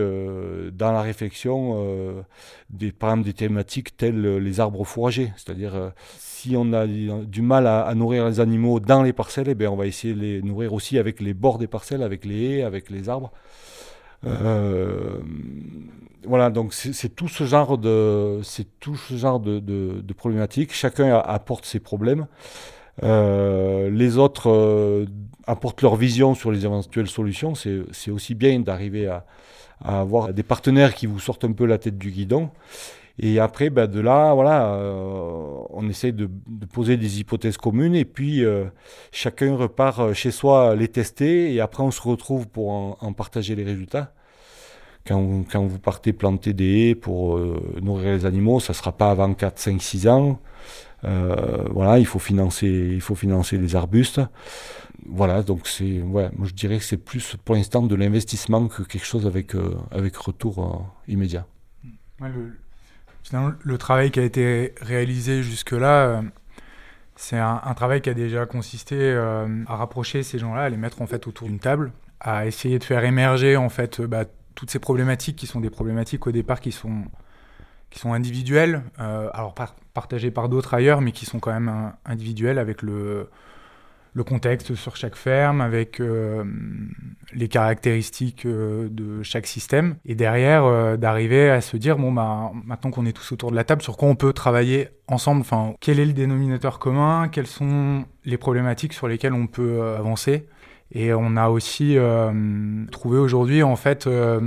dans 0.73 0.93
la 0.93 1.01
réflexion 1.01 2.23
des, 2.69 2.93
par 2.93 3.17
des 3.17 3.33
thématiques 3.33 3.97
telles 3.97 4.37
les 4.37 4.61
arbres 4.61 4.85
fourragers. 4.85 5.33
C'est-à-dire 5.37 5.93
si 6.41 6.57
on 6.57 6.73
a 6.73 6.87
du 6.87 7.43
mal 7.43 7.67
à, 7.67 7.93
nourrir 7.95 8.27
les 8.27 8.41
animaux 8.41 8.81
dans 8.81 9.03
les 9.03 9.13
parcelles, 9.13 9.49
eh 9.49 9.55
bien, 9.55 9.71
on 9.71 9.77
va 9.77 9.87
essayer 9.87 10.15
de 10.15 10.21
les 10.21 10.43
nourrir 10.43 10.73
aussi 10.73 10.99
avec 10.99 11.21
les 11.21 11.35
bords 11.35 11.59
des 11.59 11.67
parcelles, 11.67 12.03
avec 12.03 12.25
les 12.25 12.59
haies, 12.59 12.63
avec 12.63 12.91
les 12.91 13.09
arbres. 13.09 13.33
voilà, 14.23 15.21
donc 16.51 16.75
c'est 16.75 17.15
tout 17.15 17.29
ce 17.29 17.45
genre 17.45 17.79
de, 17.79 18.41
c'est 18.43 18.67
tout 18.81 18.97
ce 18.97 19.17
genre 19.17 19.41
de 19.41 20.13
problématiques. 20.17 20.73
Chacun 20.73 21.19
apporte 21.19 21.65
ses 21.65 21.81
problèmes. 21.81 22.27
Euh, 23.03 23.91
les 23.91 24.17
autres 24.17 24.51
euh, 24.51 25.05
apportent 25.47 25.83
leur 25.83 25.97
vision 25.97 26.35
sur 26.35 26.51
les 26.51 26.65
éventuelles 26.65 27.09
solutions. 27.09 27.55
C'est 27.55 28.11
aussi 28.11 28.35
bien 28.35 28.59
d'arriver 28.61 29.07
à, 29.07 29.25
avoir 29.85 30.33
des 30.33 30.43
partenaires 30.43 30.95
qui 30.95 31.07
vous 31.07 31.21
sortent 31.21 31.45
un 31.45 31.53
peu 31.53 31.67
la 31.67 31.79
tête 31.79 31.99
du 31.99 32.11
guidon. 32.11 32.51
Et 33.19 33.39
après, 33.41 33.71
ben, 33.71 33.87
de 33.87 34.01
là, 34.01 34.35
voilà, 34.35 34.75
euh, 34.75 35.59
on 35.71 35.89
essaie 35.89 36.13
de, 36.13 36.29
poser 36.73 36.97
des 36.97 37.21
hypothèses 37.21 37.57
communes 37.57 37.95
et 37.95 38.05
puis 38.05 38.45
chacun 39.13 39.57
repart 39.57 40.13
chez 40.13 40.31
soi 40.31 40.75
les 40.77 40.89
tester 40.89 41.55
et 41.55 41.61
après 41.61 41.83
on 41.83 41.91
se 41.91 42.03
retrouve 42.03 42.47
pour 42.49 42.71
en, 42.71 43.13
partager 43.13 43.55
les 43.55 43.65
résultats. 43.65 44.13
Quand, 45.07 45.45
vous 45.55 45.79
partez 45.79 46.13
planter 46.13 46.53
des 46.53 46.91
haies 46.91 46.95
pour 46.95 47.39
nourrir 47.81 48.13
les 48.13 48.27
animaux, 48.27 48.61
ça 48.61 48.73
ne 48.73 48.77
sera 48.77 48.93
pas 48.93 49.11
avant 49.11 49.33
4, 49.33 49.59
5, 49.59 49.81
6 49.81 50.09
ans. 50.09 50.41
Euh, 51.05 51.65
voilà, 51.71 51.99
il 51.99 52.07
faut 52.07 52.19
financer, 52.19 52.67
il 52.67 53.01
faut 53.01 53.15
financer 53.15 53.59
les 53.59 53.77
arbustes. 53.77 54.21
Voilà, 55.05 55.43
donc 55.43 55.67
c'est, 55.69 56.01
ouais, 56.03 56.31
moi 56.37 56.47
je 56.47 56.55
dirais 56.55 56.79
que 56.79 56.85
c'est 56.85 56.97
plus 56.97 57.37
pour 57.45 57.55
l'instant 57.55 57.83
de 57.83 57.95
l'investissement 57.95 58.67
que 58.67 58.83
quelque 58.83 59.05
chose 59.05 59.27
avec, 59.27 59.55
euh, 59.55 59.77
avec 59.91 60.17
retour 60.17 60.59
euh, 60.59 61.13
immédiat. 61.13 61.47
Le 63.33 63.79
travail 63.79 64.11
qui 64.11 64.21
a 64.21 64.23
été 64.23 64.75
réalisé 64.81 65.43
jusque-là, 65.43 66.23
c'est 67.17 67.39
un, 67.39 67.75
travail 67.75 68.01
qui 68.01 68.11
a 68.11 68.15
déjà 68.15 68.47
consisté 68.47 69.15
à 69.15 69.77
rapprocher 69.77 70.23
ces 70.23 70.39
gens-là, 70.39 70.63
à 70.63 70.69
les 70.69 70.77
mettre 70.77 71.03
en 71.03 71.07
fait 71.07 71.27
autour 71.27 71.49
d'une 71.49 71.59
table, 71.59 71.93
à 72.21 72.47
essayer 72.47 72.79
de 72.79 72.85
faire 72.85 73.05
émerger 73.05 73.57
en 73.57 73.69
fait 73.69 74.01
bah, 74.01 74.25
toutes 74.55 74.71
ces 74.71 74.79
problématiques 74.79 75.37
qui 75.37 75.47
sont 75.47 75.61
des 75.61 75.71
problématiques 75.71 76.27
au 76.27 76.33
départ 76.33 76.61
qui 76.61 76.73
sont 76.73 77.05
qui 77.91 77.99
sont 78.01 78.13
individuels, 78.13 78.83
euh, 78.99 79.31
alors 79.33 79.55
partagés 79.95 80.31
par 80.31 80.49
d'autres 80.49 80.75
ailleurs, 80.75 81.01
mais 81.01 81.13
qui 81.13 81.25
sont 81.25 81.39
quand 81.39 81.53
même 81.53 81.69
euh, 81.69 81.89
individuels 82.05 82.59
avec 82.59 82.83
le, 82.83 83.31
le 84.17 84.25
contexte 84.25 84.75
sur 84.75 84.97
chaque 84.97 85.15
ferme, 85.15 85.61
avec 85.61 86.01
euh, 86.01 86.43
les 87.35 87.49
caractéristiques 87.49 88.47
de 88.47 89.23
chaque 89.23 89.47
système, 89.47 89.97
et 90.07 90.15
derrière 90.15 90.97
d'arriver 90.97 91.51
à 91.51 91.61
se 91.61 91.77
dire 91.77 91.99
bon 91.99 92.13
bah 92.13 92.51
maintenant 92.65 92.91
qu'on 92.91 93.05
est 93.05 93.13
tous 93.13 93.33
autour 93.33 93.51
de 93.51 93.57
la 93.57 93.65
table, 93.65 93.83
sur 93.83 93.99
quoi 93.99 94.09
on 94.09 94.15
peut 94.17 94.33
travailler 94.33 94.89
ensemble. 95.07 95.43
Enfin, 95.43 95.75
quel 95.81 96.01
est 96.01 96.07
le 96.07 96.15
dénominateur 96.15 96.79
commun 96.79 97.29
Quelles 97.29 97.47
sont 97.47 98.07
les 98.25 98.39
problématiques 98.39 98.95
sur 98.95 99.07
lesquelles 99.07 99.35
on 99.35 99.47
peut 99.47 99.83
avancer? 99.99 100.47
Et 100.93 101.13
on 101.13 101.37
a 101.37 101.49
aussi 101.49 101.99
euh, 101.99 102.33
trouvé 102.93 103.19
aujourd'hui 103.19 103.63
en 103.65 103.75
fait 103.75 104.07
euh, 104.07 104.41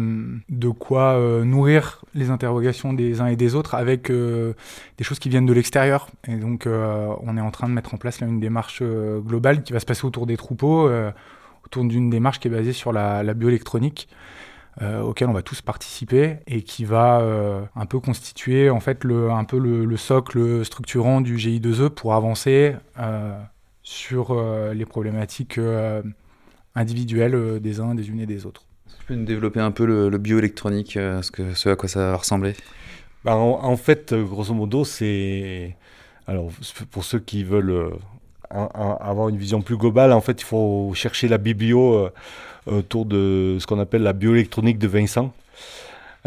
de 0.47 0.69
quoi 0.69 1.13
euh, 1.13 1.43
nourrir 1.43 2.01
les 2.15 2.29
interrogations 2.29 2.93
des 2.93 3.19
uns 3.19 3.27
et 3.27 3.35
des 3.35 3.55
autres 3.55 3.75
avec 3.75 4.09
des 4.09 5.03
choses 5.03 5.19
qui 5.19 5.29
viennent 5.29 5.45
de 5.45 5.53
l'extérieur. 5.53 6.07
Et 6.27 6.35
donc 6.37 6.65
on 6.67 7.37
est 7.37 7.41
en 7.41 7.51
train 7.51 7.67
de 7.67 7.73
mettre 7.73 7.93
en 7.93 7.97
place 7.97 8.19
là 8.19 8.27
une 8.27 8.39
démarche 8.39 8.81
globale 8.81 9.63
qui 9.63 9.73
va 9.73 9.79
se 9.79 9.85
passer 9.85 10.05
autour 10.05 10.25
des 10.25 10.37
troupeaux, 10.37 10.89
autour 11.65 11.83
d'une 11.83 12.09
démarche 12.09 12.39
qui 12.39 12.47
est 12.47 12.51
basée 12.51 12.73
sur 12.73 12.93
la, 12.93 13.33
bioélectronique. 13.33 14.07
auquel 14.81 15.29
on 15.29 15.33
va 15.33 15.43
tous 15.43 15.61
participer 15.61 16.37
et 16.47 16.63
qui 16.63 16.83
va 16.83 17.21
un 17.75 17.85
peu 17.85 17.99
constituer 17.99 18.71
en 18.71 18.79
fait 18.79 19.03
le, 19.03 19.29
un 19.29 19.43
peu 19.43 19.59
le, 19.59 19.85
le 19.85 19.97
socle 19.97 20.65
structurant 20.65 21.21
du 21.21 21.35
GI2E 21.35 21.89
pour 21.89 22.15
avancer 22.15 22.75
sur 23.83 24.35
les 24.73 24.85
problématiques 24.85 25.59
individuelle 26.79 27.35
euh, 27.35 27.59
des 27.59 27.79
uns, 27.79 27.93
des 27.93 28.09
unes 28.09 28.21
et 28.21 28.25
des 28.25 28.45
autres. 28.45 28.63
Tu 28.99 29.05
peux 29.05 29.15
nous 29.15 29.25
développer 29.25 29.59
un 29.59 29.71
peu 29.71 29.85
le, 29.85 30.17
bioélectronique, 30.17 30.97
euh, 30.97 31.21
ce, 31.21 31.31
que, 31.31 31.53
ce 31.53 31.69
à 31.69 31.75
quoi 31.75 31.89
ça 31.89 32.11
va 32.11 32.15
ressembler? 32.15 32.55
Bah, 33.25 33.35
en, 33.35 33.75
fait, 33.75 34.13
euh, 34.13 34.23
grosso 34.23 34.53
modo, 34.53 34.85
c'est. 34.85 35.75
Alors, 36.25 36.51
pour 36.91 37.03
ceux 37.03 37.19
qui 37.19 37.43
veulent 37.43 37.91
avoir 38.51 39.29
une 39.29 39.37
vision 39.37 39.61
plus 39.61 39.77
globale, 39.77 40.13
en 40.13 40.21
fait, 40.21 40.41
il 40.41 40.45
faut 40.45 40.91
chercher 40.93 41.27
la 41.27 41.39
biblio 41.39 42.07
autour 42.67 43.05
de 43.05 43.57
ce 43.59 43.65
qu'on 43.65 43.79
appelle 43.79 44.03
la 44.03 44.13
bioélectronique 44.13 44.77
de 44.77 44.87
Vincent. 44.87 45.33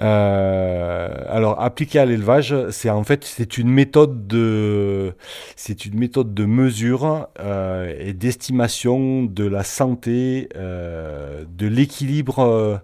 Euh, 0.01 1.09
alors, 1.29 1.61
appliqué 1.61 1.99
à 1.99 2.07
l'élevage, 2.07 2.55
c'est 2.71 2.89
en 2.91 3.05
fait 3.05 3.25
c'est 3.25 3.59
une 3.59 3.69
méthode 3.69 4.27
de 4.27 5.15
c'est 5.57 5.85
une 5.85 5.99
méthode 5.99 6.33
de 6.35 6.45
mesure 6.47 7.29
euh, 7.41 7.95
et 7.99 8.15
d'estimation 8.15 9.25
de 9.25 9.45
la 9.45 9.65
santé, 9.65 10.49
euh, 10.57 11.45
de 11.47 11.67
l'équilibre 11.67 12.81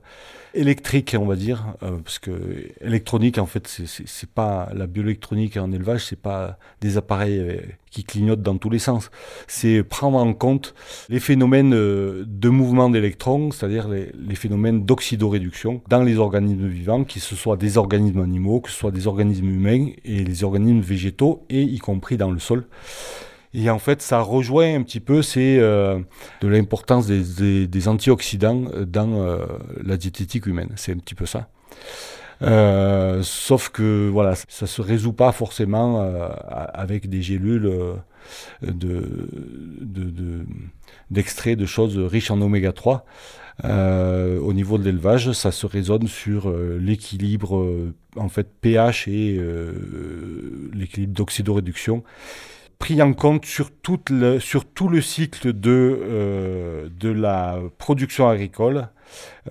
électrique, 0.55 1.17
on 1.19 1.27
va 1.27 1.37
dire, 1.37 1.75
euh, 1.83 1.99
parce 2.03 2.19
que 2.19 2.33
électronique, 2.81 3.39
en 3.39 3.47
fait, 3.47 3.67
c'est 3.67 4.31
pas 4.31 4.71
la 4.75 4.87
bioélectronique 4.87 5.57
en 5.57 5.73
élevage, 5.73 6.07
c'est 6.07 6.21
pas 6.21 6.59
des 6.81 6.97
appareils 6.97 7.39
euh, 7.39 7.61
qui 7.91 8.05
clignotent 8.05 8.43
dans 8.43 8.57
tous 8.57 8.71
les 8.71 8.79
sens. 8.79 9.11
C'est 9.47 9.83
prendre 9.83 10.19
en 10.19 10.33
compte 10.35 10.75
les 11.09 11.21
phénomènes 11.21 11.75
euh, 11.75 12.25
de 12.27 12.49
mouvement 12.49 12.91
d'électrons, 12.91 13.51
c'est-à-dire 13.51 13.89
les, 13.89 14.13
les, 14.19 14.35
phénomènes 14.35 14.85
d'oxydoréduction 14.85 15.83
dans 15.89 16.03
les 16.03 16.17
organismes 16.19 16.69
vivants, 16.69 17.05
que 17.05 17.19
ce 17.21 17.37
soit 17.37 17.57
des 17.57 17.79
organismes 17.79 18.21
animaux, 18.21 18.61
que 18.61 18.71
ce 18.71 18.77
soit 18.77 18.93
des 18.93 19.07
organismes 19.07 19.49
humains 19.49 19.89
et 20.05 20.25
les 20.25 20.45
organismes 20.45 20.81
végétaux, 20.81 21.45
et 21.51 21.63
y 21.63 21.79
compris 21.79 22.17
dans 22.17 22.31
le 22.31 22.39
sol. 22.39 22.67
Et 23.59 23.71
en 23.71 23.81
fait, 23.81 24.03
ça 24.03 24.21
rejoint 24.21 24.77
un 24.77 24.83
petit 24.85 25.01
peu 25.01 25.21
c'est 25.21 25.59
euh, 25.59 25.99
de 26.43 26.47
l'importance 26.47 27.09
des, 27.09 27.89
antioxydants 27.89 28.67
dans 28.87 29.21
euh, 29.21 29.47
la 29.83 29.97
diététique 29.97 30.47
humaine. 30.47 30.71
C'est 30.77 30.93
un 30.93 30.99
petit 30.99 31.17
peu 31.17 31.27
ça. 31.27 31.49
Euh, 32.43 33.21
sauf 33.25 33.71
que 33.71 34.09
voilà, 34.09 34.37
ça 34.49 34.69
se 34.69 34.81
résout 34.81 35.13
pas 35.13 35.33
forcément 35.33 36.09
avec 36.49 37.11
des 37.11 37.21
gélules 37.21 37.69
de, 38.63 39.03
d'extrait 41.11 41.57
de, 41.57 41.63
de, 41.63 41.67
choses 41.67 41.99
riches 41.99 42.31
en 42.31 42.41
oméga 42.41 42.71
3. 42.71 43.05
au 43.65 44.53
niveau 44.53 44.79
de 44.79 44.85
l'élevage, 44.85 45.33
ça 45.33 45.51
se 45.51 45.67
raisonne 45.67 46.07
sur 46.07 46.49
l'équilibre 46.79 47.93
en 48.15 48.29
fait 48.29 48.47
pH 48.61 49.09
et 49.09 49.41
l'équilibre 50.73 51.15
d'oxydoréduction 51.15 52.05
pris 52.79 53.01
en 53.03 53.13
compte 53.13 53.45
sur, 53.45 53.71
le, 54.11 54.39
sur 54.39 54.65
tout 54.65 54.89
le 54.89 55.01
cycle 55.01 55.53
de, 55.53 56.91
de 56.99 57.09
la 57.09 57.59
production 57.79 58.29
agricole 58.29 58.89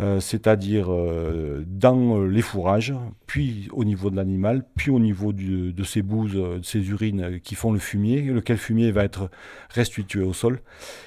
euh, 0.01 0.19
c'est-à-dire 0.19 0.91
euh, 0.91 1.63
dans 1.65 2.21
les 2.23 2.41
fourrages, 2.41 2.93
puis 3.25 3.67
au 3.71 3.83
niveau 3.83 4.09
de 4.09 4.15
l'animal, 4.15 4.63
puis 4.75 4.91
au 4.91 4.99
niveau 4.99 5.33
de 5.33 5.83
ses 5.83 6.01
bouses, 6.01 6.33
de 6.33 6.63
ses 6.63 6.87
urines 6.89 7.39
qui 7.41 7.55
font 7.55 7.71
le 7.71 7.79
fumier, 7.79 8.21
lequel 8.21 8.57
fumier 8.57 8.91
va 8.91 9.03
être 9.03 9.29
restitué 9.69 10.21
au 10.21 10.33
sol. 10.33 10.61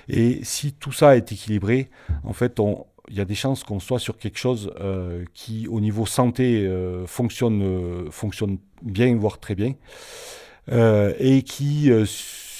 Et 0.08 0.40
si 0.42 0.72
tout 0.72 0.92
ça 0.92 1.16
est 1.16 1.32
équilibré, 1.32 1.88
en 2.24 2.32
fait, 2.32 2.60
il 3.08 3.16
y 3.16 3.20
a 3.20 3.24
des 3.24 3.34
chances 3.34 3.64
qu'on 3.64 3.80
soit 3.80 3.98
sur 3.98 4.18
quelque 4.18 4.38
chose 4.38 4.72
euh, 4.80 5.24
qui, 5.34 5.68
au 5.68 5.80
niveau 5.80 6.06
santé, 6.06 6.68
fonctionne, 7.06 8.10
fonctionne 8.10 8.58
bien, 8.82 9.14
voire 9.16 9.38
très 9.38 9.54
bien, 9.54 9.74
et 10.68 11.42
qui 11.42 11.90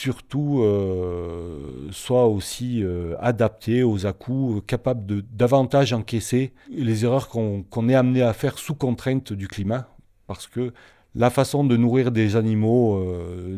surtout 0.01 0.63
euh, 0.63 1.89
soit 1.91 2.27
aussi 2.27 2.83
euh, 2.83 3.17
adapté 3.21 3.83
aux 3.83 4.07
à-coups, 4.07 4.57
euh, 4.57 4.61
capable 4.63 5.05
de 5.05 5.23
davantage 5.31 5.93
encaisser 5.93 6.55
les 6.71 7.05
erreurs 7.05 7.29
qu'on 7.29 7.89
est 7.91 7.95
amené 7.95 8.23
à 8.23 8.33
faire 8.33 8.59
sous 8.59 8.75
contrainte 8.75 9.35
du 9.35 9.47
climat, 9.47 9.95
parce 10.27 10.47
que 10.47 10.73
la 11.15 11.29
façon 11.29 11.65
de 11.65 11.77
nourrir 11.77 12.13
des 12.13 12.37
animaux, 12.37 13.05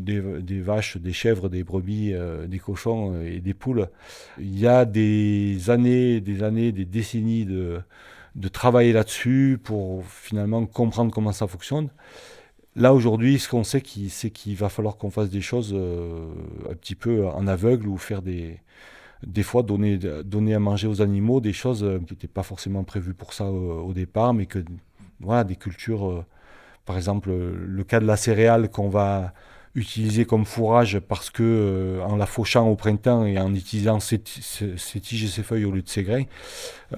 des, 0.00 0.60
vaches, 0.62 0.96
des 0.96 1.12
chèvres, 1.12 1.50
des 1.50 1.64
brebis, 1.64 2.14
des 2.48 2.58
cochons 2.58 3.20
et 3.20 3.40
des 3.40 3.52
poules, 3.52 3.90
il 4.38 4.58
y 4.58 4.66
a 4.66 4.86
des 4.86 5.68
années, 5.68 6.22
des 6.22 6.42
années, 6.42 6.72
des 6.72 6.86
décennies 6.86 7.44
de, 7.44 7.82
de 8.36 8.48
travailler 8.48 8.94
là-dessus 8.94 9.60
pour 9.62 10.02
finalement 10.06 10.64
comprendre 10.64 11.12
comment 11.12 11.32
ça 11.32 11.46
fonctionne. 11.46 11.90
Là, 12.74 12.94
aujourd'hui, 12.94 13.38
ce 13.38 13.48
qu'on 13.48 13.64
sait, 13.64 13.82
c'est 14.08 14.30
qu'il 14.30 14.56
va 14.56 14.68
falloir 14.70 14.96
qu'on 14.96 15.10
fasse 15.10 15.28
des 15.28 15.42
choses 15.42 15.72
euh, 15.74 16.26
un 16.70 16.74
petit 16.74 16.94
peu 16.94 17.26
en 17.26 17.46
aveugle 17.46 17.88
ou 17.88 17.98
faire 17.98 18.22
des. 18.22 18.58
Des 19.26 19.44
fois, 19.44 19.62
donner, 19.62 19.98
donner 19.98 20.54
à 20.54 20.58
manger 20.58 20.88
aux 20.88 21.00
animaux 21.00 21.40
des 21.40 21.52
choses 21.52 21.84
euh, 21.84 22.00
qui 22.00 22.14
n'étaient 22.14 22.26
pas 22.26 22.42
forcément 22.42 22.82
prévues 22.82 23.14
pour 23.14 23.34
ça 23.34 23.44
euh, 23.44 23.48
au, 23.80 23.92
départ, 23.92 24.34
mais 24.34 24.46
que, 24.46 24.64
voilà, 25.20 25.44
des 25.44 25.54
cultures. 25.56 26.24
par 26.86 26.96
exemple, 26.96 27.30
le 27.32 27.84
cas 27.84 28.00
de 28.00 28.06
la 28.06 28.16
céréale 28.16 28.70
qu'on 28.70 28.88
va 28.88 29.32
utilisée 29.74 30.26
comme 30.26 30.44
fourrage 30.44 30.98
parce 30.98 31.30
que 31.30 31.42
euh, 31.42 32.04
en 32.04 32.16
la 32.16 32.26
fauchant 32.26 32.68
au 32.68 32.76
printemps 32.76 33.24
et 33.24 33.38
en 33.38 33.54
utilisant 33.54 34.00
ses, 34.00 34.18
tiges 34.18 35.24
et 35.24 35.28
ses 35.28 35.42
feuilles 35.42 35.64
au 35.64 35.70
lieu 35.70 35.82
de 35.82 35.88
ses 35.88 36.02
grains, 36.02 36.24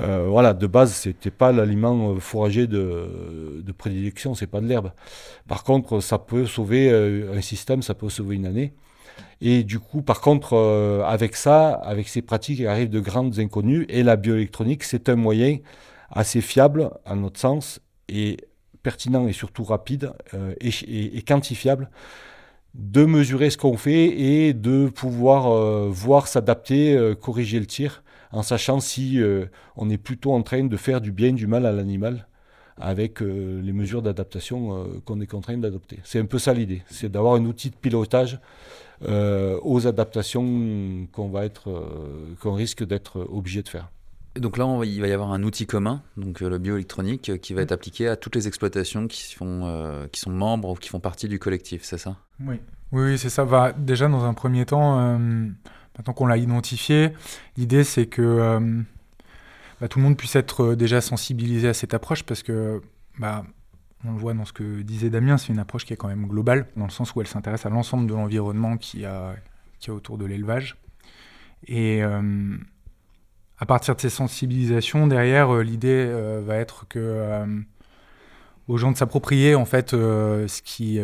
euh, 0.00 0.26
voilà, 0.28 0.54
de 0.54 0.66
base, 0.66 0.92
c'était 0.92 1.30
pas 1.30 1.52
l'aliment 1.52 2.10
euh, 2.10 2.18
fourragé 2.18 2.66
de, 2.66 3.62
de 3.64 3.72
prédilection, 3.72 4.34
c'est 4.34 4.48
pas 4.48 4.60
de 4.60 4.66
l'herbe. 4.66 4.90
Par 5.46 5.62
contre, 5.62 6.00
ça 6.00 6.18
peut 6.18 6.46
sauver 6.46 6.90
un 6.90 7.40
système, 7.40 7.82
ça 7.82 7.94
peut 7.94 8.08
sauver 8.08 8.37
une 8.37 8.46
année. 8.46 8.74
Et 9.40 9.62
du 9.62 9.78
coup, 9.78 10.02
par 10.02 10.20
contre, 10.20 10.56
avec 11.06 11.37
ça, 11.37 11.74
avec 11.74 12.08
ces 12.08 12.22
pratiques, 12.22 12.58
il 12.58 12.66
arrive 12.66 12.88
de 12.88 13.00
grandes 13.00 13.38
inconnues. 13.38 13.84
Et 13.88 14.02
la 14.02 14.16
bioélectronique, 14.16 14.82
c'est 14.82 15.08
un 15.08 15.16
moyen 15.16 15.58
assez 16.10 16.40
fiable, 16.40 16.90
à 17.04 17.14
notre 17.14 17.38
sens, 17.38 17.80
et 18.08 18.38
pertinent 18.82 19.28
et 19.28 19.32
surtout 19.32 19.64
rapide 19.64 20.12
et, 20.60 21.18
et 21.18 21.22
quantifiable 21.22 21.90
de 22.74 23.04
mesurer 23.04 23.50
ce 23.50 23.56
qu'on 23.56 23.76
fait 23.76 24.06
et 24.06 24.52
de 24.52 24.88
pouvoir 24.88 25.46
euh, 25.46 25.88
voir 25.90 26.26
s'adapter, 26.26 26.96
euh, 26.96 27.14
corriger 27.14 27.60
le 27.60 27.66
tir, 27.66 28.02
en 28.32 28.42
sachant 28.42 28.80
si 28.80 29.20
euh, 29.20 29.46
on 29.76 29.88
est 29.90 29.98
plutôt 29.98 30.32
en 30.32 30.42
train 30.42 30.64
de 30.64 30.76
faire 30.76 31.00
du 31.00 31.12
bien, 31.12 31.32
du 31.32 31.46
mal 31.46 31.66
à 31.66 31.72
l'animal 31.72 32.26
avec 32.76 33.20
les 33.20 33.72
mesures 33.72 34.02
d'adaptation 34.02 34.84
qu'on 35.04 35.20
est 35.20 35.28
contraint 35.28 35.56
d'adopter. 35.56 36.00
C'est 36.02 36.18
un 36.18 36.24
peu 36.24 36.40
ça 36.40 36.52
l'idée, 36.52 36.82
c'est 36.90 37.08
d'avoir 37.08 37.34
un 37.34 37.44
outil 37.44 37.70
de 37.70 37.76
pilotage 37.76 38.40
aux 39.00 39.87
adaptations 39.87 41.06
qu'on 41.12 41.28
va 41.28 41.44
être, 41.44 41.70
qu'on 42.40 42.54
risque 42.54 42.84
d'être 42.84 43.28
obligé 43.30 43.62
de 43.62 43.68
faire. 43.68 43.90
Donc 44.36 44.56
là, 44.56 44.80
il 44.84 45.00
va 45.00 45.08
y 45.08 45.12
avoir 45.12 45.32
un 45.32 45.42
outil 45.42 45.66
commun, 45.66 46.02
donc 46.16 46.40
le 46.40 46.58
bioélectronique, 46.58 47.40
qui 47.40 47.54
va 47.54 47.62
être 47.62 47.72
appliqué 47.72 48.08
à 48.08 48.16
toutes 48.16 48.34
les 48.34 48.48
exploitations 48.48 49.06
qui, 49.06 49.34
font, 49.34 50.08
qui 50.10 50.20
sont 50.20 50.30
membres 50.30 50.70
ou 50.70 50.74
qui 50.74 50.88
font 50.88 51.00
partie 51.00 51.28
du 51.28 51.38
collectif, 51.38 51.82
c'est 51.84 51.98
ça? 51.98 52.16
Oui, 52.40 52.60
oui, 52.92 53.18
c'est 53.18 53.28
ça. 53.28 53.44
Va 53.44 53.72
déjà 53.72 54.08
dans 54.08 54.24
un 54.24 54.34
premier 54.34 54.64
temps, 54.66 55.00
euh, 55.00 55.18
maintenant 55.18 56.14
qu'on 56.14 56.26
l'a 56.26 56.36
identifié, 56.36 57.10
l'idée 57.56 57.82
c'est 57.82 58.06
que 58.06 58.22
euh, 58.22 58.60
bah, 59.80 59.88
tout 59.88 59.98
le 59.98 60.04
monde 60.04 60.16
puisse 60.16 60.36
être 60.36 60.62
euh, 60.62 60.76
déjà 60.76 61.00
sensibilisé 61.00 61.68
à 61.68 61.74
cette 61.74 61.92
approche 61.92 62.22
parce 62.22 62.44
que 62.44 62.80
bah, 63.18 63.44
on 64.04 64.12
le 64.12 64.18
voit 64.18 64.32
dans 64.34 64.44
ce 64.44 64.52
que 64.52 64.82
disait 64.82 65.10
Damien, 65.10 65.38
c'est 65.38 65.52
une 65.52 65.58
approche 65.58 65.84
qui 65.84 65.92
est 65.92 65.96
quand 65.96 66.06
même 66.06 66.26
globale, 66.26 66.66
dans 66.76 66.84
le 66.84 66.90
sens 66.90 67.14
où 67.14 67.20
elle 67.20 67.26
s'intéresse 67.26 67.66
à 67.66 67.70
l'ensemble 67.70 68.06
de 68.06 68.14
l'environnement 68.14 68.76
qui 68.76 69.04
a, 69.04 69.34
qui 69.80 69.90
a 69.90 69.94
autour 69.94 70.16
de 70.16 70.26
l'élevage. 70.26 70.76
Et 71.66 72.02
à 73.58 73.66
partir 73.66 73.94
de 73.94 74.00
ces 74.00 74.10
sensibilisations, 74.10 75.06
derrière, 75.06 75.54
l'idée 75.58 76.10
va 76.44 76.56
être 76.56 76.86
que 76.88 77.44
aux 78.66 78.76
gens 78.78 78.90
de 78.90 78.96
s'approprier 78.96 79.54
en 79.54 79.64
fait 79.64 79.90
ce 79.90 80.62
qui 80.62 80.98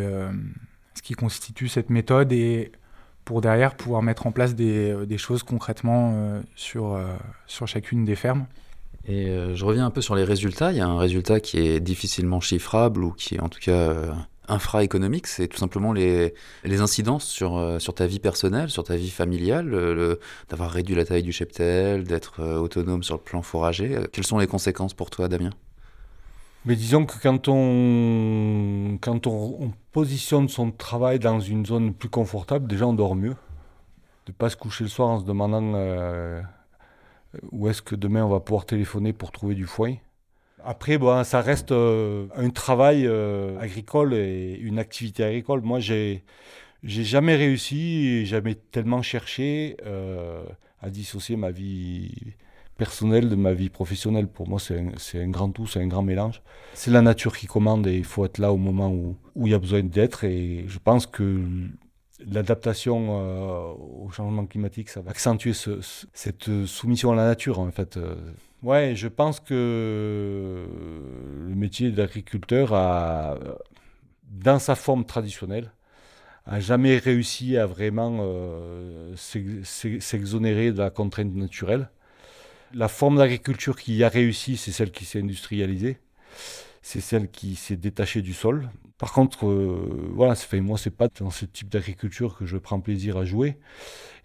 ce 0.95 1.01
qui 1.01 1.13
constitue 1.13 1.67
cette 1.67 1.89
méthode 1.89 2.31
et 2.31 2.71
pour 3.25 3.41
derrière 3.41 3.75
pouvoir 3.75 4.01
mettre 4.01 4.27
en 4.27 4.31
place 4.31 4.55
des, 4.55 4.91
euh, 4.91 5.05
des 5.05 5.17
choses 5.17 5.43
concrètement 5.43 6.13
euh, 6.13 6.41
sur, 6.55 6.93
euh, 6.93 7.05
sur 7.47 7.67
chacune 7.67 8.03
des 8.05 8.15
fermes. 8.15 8.45
Et 9.07 9.35
je 9.55 9.65
reviens 9.65 9.87
un 9.87 9.89
peu 9.89 10.01
sur 10.01 10.13
les 10.13 10.23
résultats. 10.23 10.71
Il 10.71 10.77
y 10.77 10.79
a 10.79 10.85
un 10.85 10.99
résultat 10.99 11.39
qui 11.39 11.57
est 11.57 11.79
difficilement 11.79 12.39
chiffrable 12.39 13.03
ou 13.03 13.11
qui 13.11 13.33
est 13.33 13.39
en 13.39 13.49
tout 13.49 13.59
cas 13.59 13.95
infra-économique. 14.47 15.27
C'est 15.27 15.47
tout 15.47 15.57
simplement 15.57 15.93
les, 15.93 16.33
les 16.63 16.81
incidences 16.81 17.25
sur, 17.25 17.77
sur 17.79 17.93
ta 17.93 18.07
vie 18.07 18.19
personnelle, 18.19 18.69
sur 18.69 18.83
ta 18.83 18.95
vie 18.95 19.09
familiale, 19.09 20.17
d'avoir 20.49 20.71
réduit 20.71 20.95
la 20.95 21.05
taille 21.05 21.23
du 21.23 21.31
cheptel, 21.31 22.03
d'être 22.03 22.43
autonome 22.43 23.03
sur 23.03 23.15
le 23.15 23.21
plan 23.21 23.41
fourrager. 23.41 23.97
Quelles 24.11 24.25
sont 24.25 24.39
les 24.39 24.47
conséquences 24.47 24.93
pour 24.93 25.09
toi, 25.09 25.27
Damien? 25.27 25.51
Mais 26.65 26.75
disons 26.75 27.05
que 27.05 27.15
quand 27.19 27.47
on, 27.47 28.97
quand 29.01 29.25
on, 29.25 29.73
positionne 29.91 30.47
son 30.47 30.71
travail 30.71 31.19
dans 31.19 31.39
une 31.39 31.65
zone 31.65 31.93
plus 31.93 32.07
confortable, 32.07 32.67
déjà 32.67 32.85
on 32.85 32.93
dort 32.93 33.15
mieux. 33.15 33.35
De 34.25 34.31
ne 34.31 34.33
pas 34.33 34.49
se 34.49 34.55
coucher 34.55 34.83
le 34.83 34.89
soir 34.89 35.09
en 35.09 35.19
se 35.19 35.25
demandant 35.25 35.73
euh, 35.75 36.41
où 37.51 37.67
est-ce 37.67 37.81
que 37.81 37.95
demain 37.95 38.23
on 38.23 38.29
va 38.29 38.39
pouvoir 38.39 38.65
téléphoner 38.65 39.11
pour 39.11 39.31
trouver 39.31 39.55
du 39.55 39.65
foin. 39.65 39.95
Après, 40.63 40.97
bon, 40.97 41.23
ça 41.23 41.41
reste 41.41 41.71
euh, 41.71 42.27
un 42.35 42.49
travail 42.49 43.05
euh, 43.07 43.57
agricole 43.59 44.13
et 44.13 44.57
une 44.61 44.79
activité 44.79 45.23
agricole. 45.23 45.61
Moi, 45.61 45.79
j'ai, 45.79 46.23
j'ai 46.83 47.03
jamais 47.03 47.35
réussi, 47.35 48.25
jamais 48.25 48.55
tellement 48.55 49.01
cherché 49.01 49.77
à 50.81 50.89
dissocier 50.89 51.35
ma 51.35 51.51
vie 51.51 52.11
personnel 52.77 53.29
de 53.29 53.35
ma 53.35 53.53
vie 53.53 53.69
professionnelle. 53.69 54.27
Pour 54.27 54.47
moi, 54.49 54.59
c'est 54.59 54.79
un, 54.79 55.21
un, 55.21 55.29
grand 55.29 55.51
tout, 55.51 55.67
c'est 55.67 55.79
un 55.79 55.87
grand 55.87 56.01
mélange. 56.01 56.41
C'est 56.73 56.89
la 56.89 57.01
nature 57.01 57.37
qui 57.37 57.45
commande 57.45 57.85
et 57.85 57.95
il 57.95 58.03
faut 58.03 58.25
être 58.25 58.39
là 58.39 58.51
au 58.51 58.57
moment 58.57 58.89
où, 58.91 59.15
il 59.45 59.51
y 59.51 59.53
a 59.53 59.59
besoin 59.59 59.83
d'être. 59.83 60.23
Et 60.23 60.65
je 60.67 60.79
pense 60.79 61.05
que 61.05 61.41
l'adaptation 62.25 62.97
euh, 63.09 63.73
au 64.05 64.09
changement 64.09 64.45
climatique, 64.47 64.89
ça 64.89 65.01
va 65.01 65.11
accentuer 65.11 65.53
ce, 65.53 65.79
cette 66.13 66.65
soumission 66.65 67.11
à 67.11 67.15
la 67.15 67.25
nature, 67.25 67.59
en 67.59 67.69
fait. 67.71 67.99
Euh, 68.63 68.67
ouais, 68.67 68.95
je 68.95 69.07
pense 69.07 69.39
que 69.39 70.65
le 71.47 71.55
métier 71.55 71.91
d'agriculteur 71.91 72.73
a, 72.73 73.37
dans 74.29 74.59
sa 74.59 74.75
forme 74.75 75.05
traditionnelle, 75.05 75.71
a 76.45 76.59
jamais 76.59 76.97
réussi 76.97 77.57
à 77.57 77.65
vraiment 77.65 78.19
euh, 78.21 79.15
s'exonérer 79.15 80.71
de 80.71 80.79
la 80.79 80.89
contrainte 80.89 81.33
naturelle. 81.35 81.89
La 82.73 82.87
forme 82.87 83.17
d'agriculture 83.17 83.75
qui 83.75 84.03
a 84.03 84.09
réussi, 84.09 84.57
c'est 84.57 84.71
celle 84.71 84.91
qui 84.91 85.05
s'est 85.05 85.19
industrialisée. 85.19 85.99
C'est 86.81 87.01
celle 87.01 87.29
qui 87.29 87.55
s'est 87.55 87.75
détachée 87.75 88.21
du 88.21 88.33
sol. 88.33 88.69
Par 88.97 89.13
contre, 89.13 89.47
euh, 89.47 90.09
voilà, 90.15 90.35
fait, 90.35 90.61
moi, 90.61 90.77
c'est 90.77 90.95
pas 90.95 91.09
dans 91.19 91.29
ce 91.29 91.45
type 91.45 91.69
d'agriculture 91.69 92.37
que 92.37 92.45
je 92.45 92.57
prends 92.57 92.79
plaisir 92.79 93.17
à 93.17 93.25
jouer. 93.25 93.57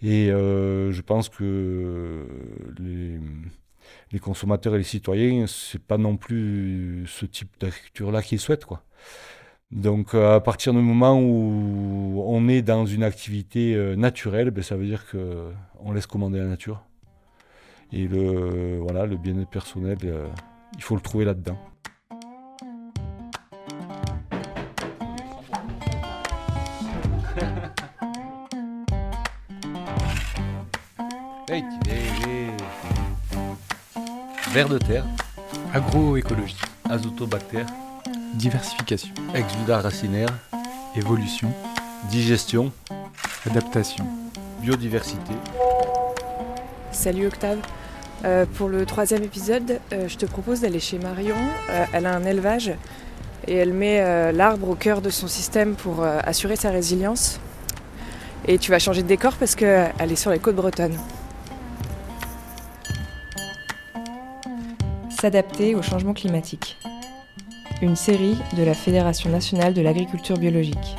Et 0.02 0.30
euh, 0.30 0.92
je 0.92 1.02
pense 1.02 1.28
que 1.28 2.26
les, 4.12 4.18
consommateurs 4.18 4.74
et 4.74 4.78
les 4.78 4.84
citoyens, 4.84 5.46
c'est 5.46 5.82
pas 5.82 5.98
non 5.98 6.16
plus 6.16 7.04
ce 7.06 7.26
type 7.26 7.50
d'agriculture-là 7.60 8.22
qu'ils 8.22 8.40
souhaitent, 8.40 8.64
quoi. 8.64 8.82
Donc, 9.72 10.14
à 10.14 10.40
partir 10.40 10.72
du 10.72 10.78
moment 10.78 11.20
où 11.20 12.22
on 12.24 12.48
est 12.48 12.62
dans 12.62 12.86
une 12.86 13.02
activité 13.02 13.74
euh, 13.74 13.96
naturelle, 13.96 14.50
ben, 14.50 14.62
ça 14.62 14.76
veut 14.76 14.86
dire 14.86 15.04
qu'on 15.10 15.92
laisse 15.92 16.06
commander 16.06 16.38
la 16.38 16.46
nature. 16.46 16.84
Et 17.92 18.06
le, 18.06 18.78
voilà, 18.78 19.06
le 19.06 19.16
bien-être 19.16 19.50
personnel, 19.50 19.98
euh, 20.04 20.28
il 20.76 20.82
faut 20.82 20.94
le 20.94 21.00
trouver 21.00 21.24
là-dedans. 21.24 21.58
Vers 34.56 34.70
de 34.70 34.78
terre, 34.78 35.04
Agroécologie. 35.74 36.56
azotobactères, 36.88 37.66
Diversification. 38.32 39.12
exudat 39.34 39.82
racinaire, 39.82 40.30
Évolution. 40.96 41.52
digestion, 42.10 42.72
Adaptation. 43.44 44.06
biodiversité. 44.62 45.34
Salut 46.90 47.26
Octave. 47.26 47.58
Euh, 48.24 48.46
pour 48.54 48.70
le 48.70 48.86
troisième 48.86 49.22
épisode, 49.24 49.78
euh, 49.92 50.08
je 50.08 50.16
te 50.16 50.24
propose 50.24 50.62
d'aller 50.62 50.80
chez 50.80 50.98
Marion. 50.98 51.36
Euh, 51.68 51.84
elle 51.92 52.06
a 52.06 52.14
un 52.16 52.24
élevage 52.24 52.72
et 53.46 53.56
elle 53.56 53.74
met 53.74 54.00
euh, 54.00 54.32
l'arbre 54.32 54.70
au 54.70 54.74
cœur 54.74 55.02
de 55.02 55.10
son 55.10 55.28
système 55.28 55.74
pour 55.74 56.02
euh, 56.02 56.18
assurer 56.24 56.56
sa 56.56 56.70
résilience. 56.70 57.40
Et 58.48 58.56
tu 58.56 58.70
vas 58.70 58.78
changer 58.78 59.02
de 59.02 59.08
décor 59.08 59.34
parce 59.34 59.54
qu'elle 59.54 59.92
est 60.10 60.16
sur 60.16 60.30
les 60.30 60.38
côtes 60.38 60.56
bretonnes. 60.56 60.96
S'adapter 65.18 65.74
au 65.74 65.80
changement 65.80 66.12
climatique. 66.12 66.76
Une 67.80 67.96
série 67.96 68.36
de 68.54 68.62
la 68.62 68.74
Fédération 68.74 69.30
nationale 69.30 69.72
de 69.72 69.80
l'agriculture 69.80 70.36
biologique. 70.36 70.96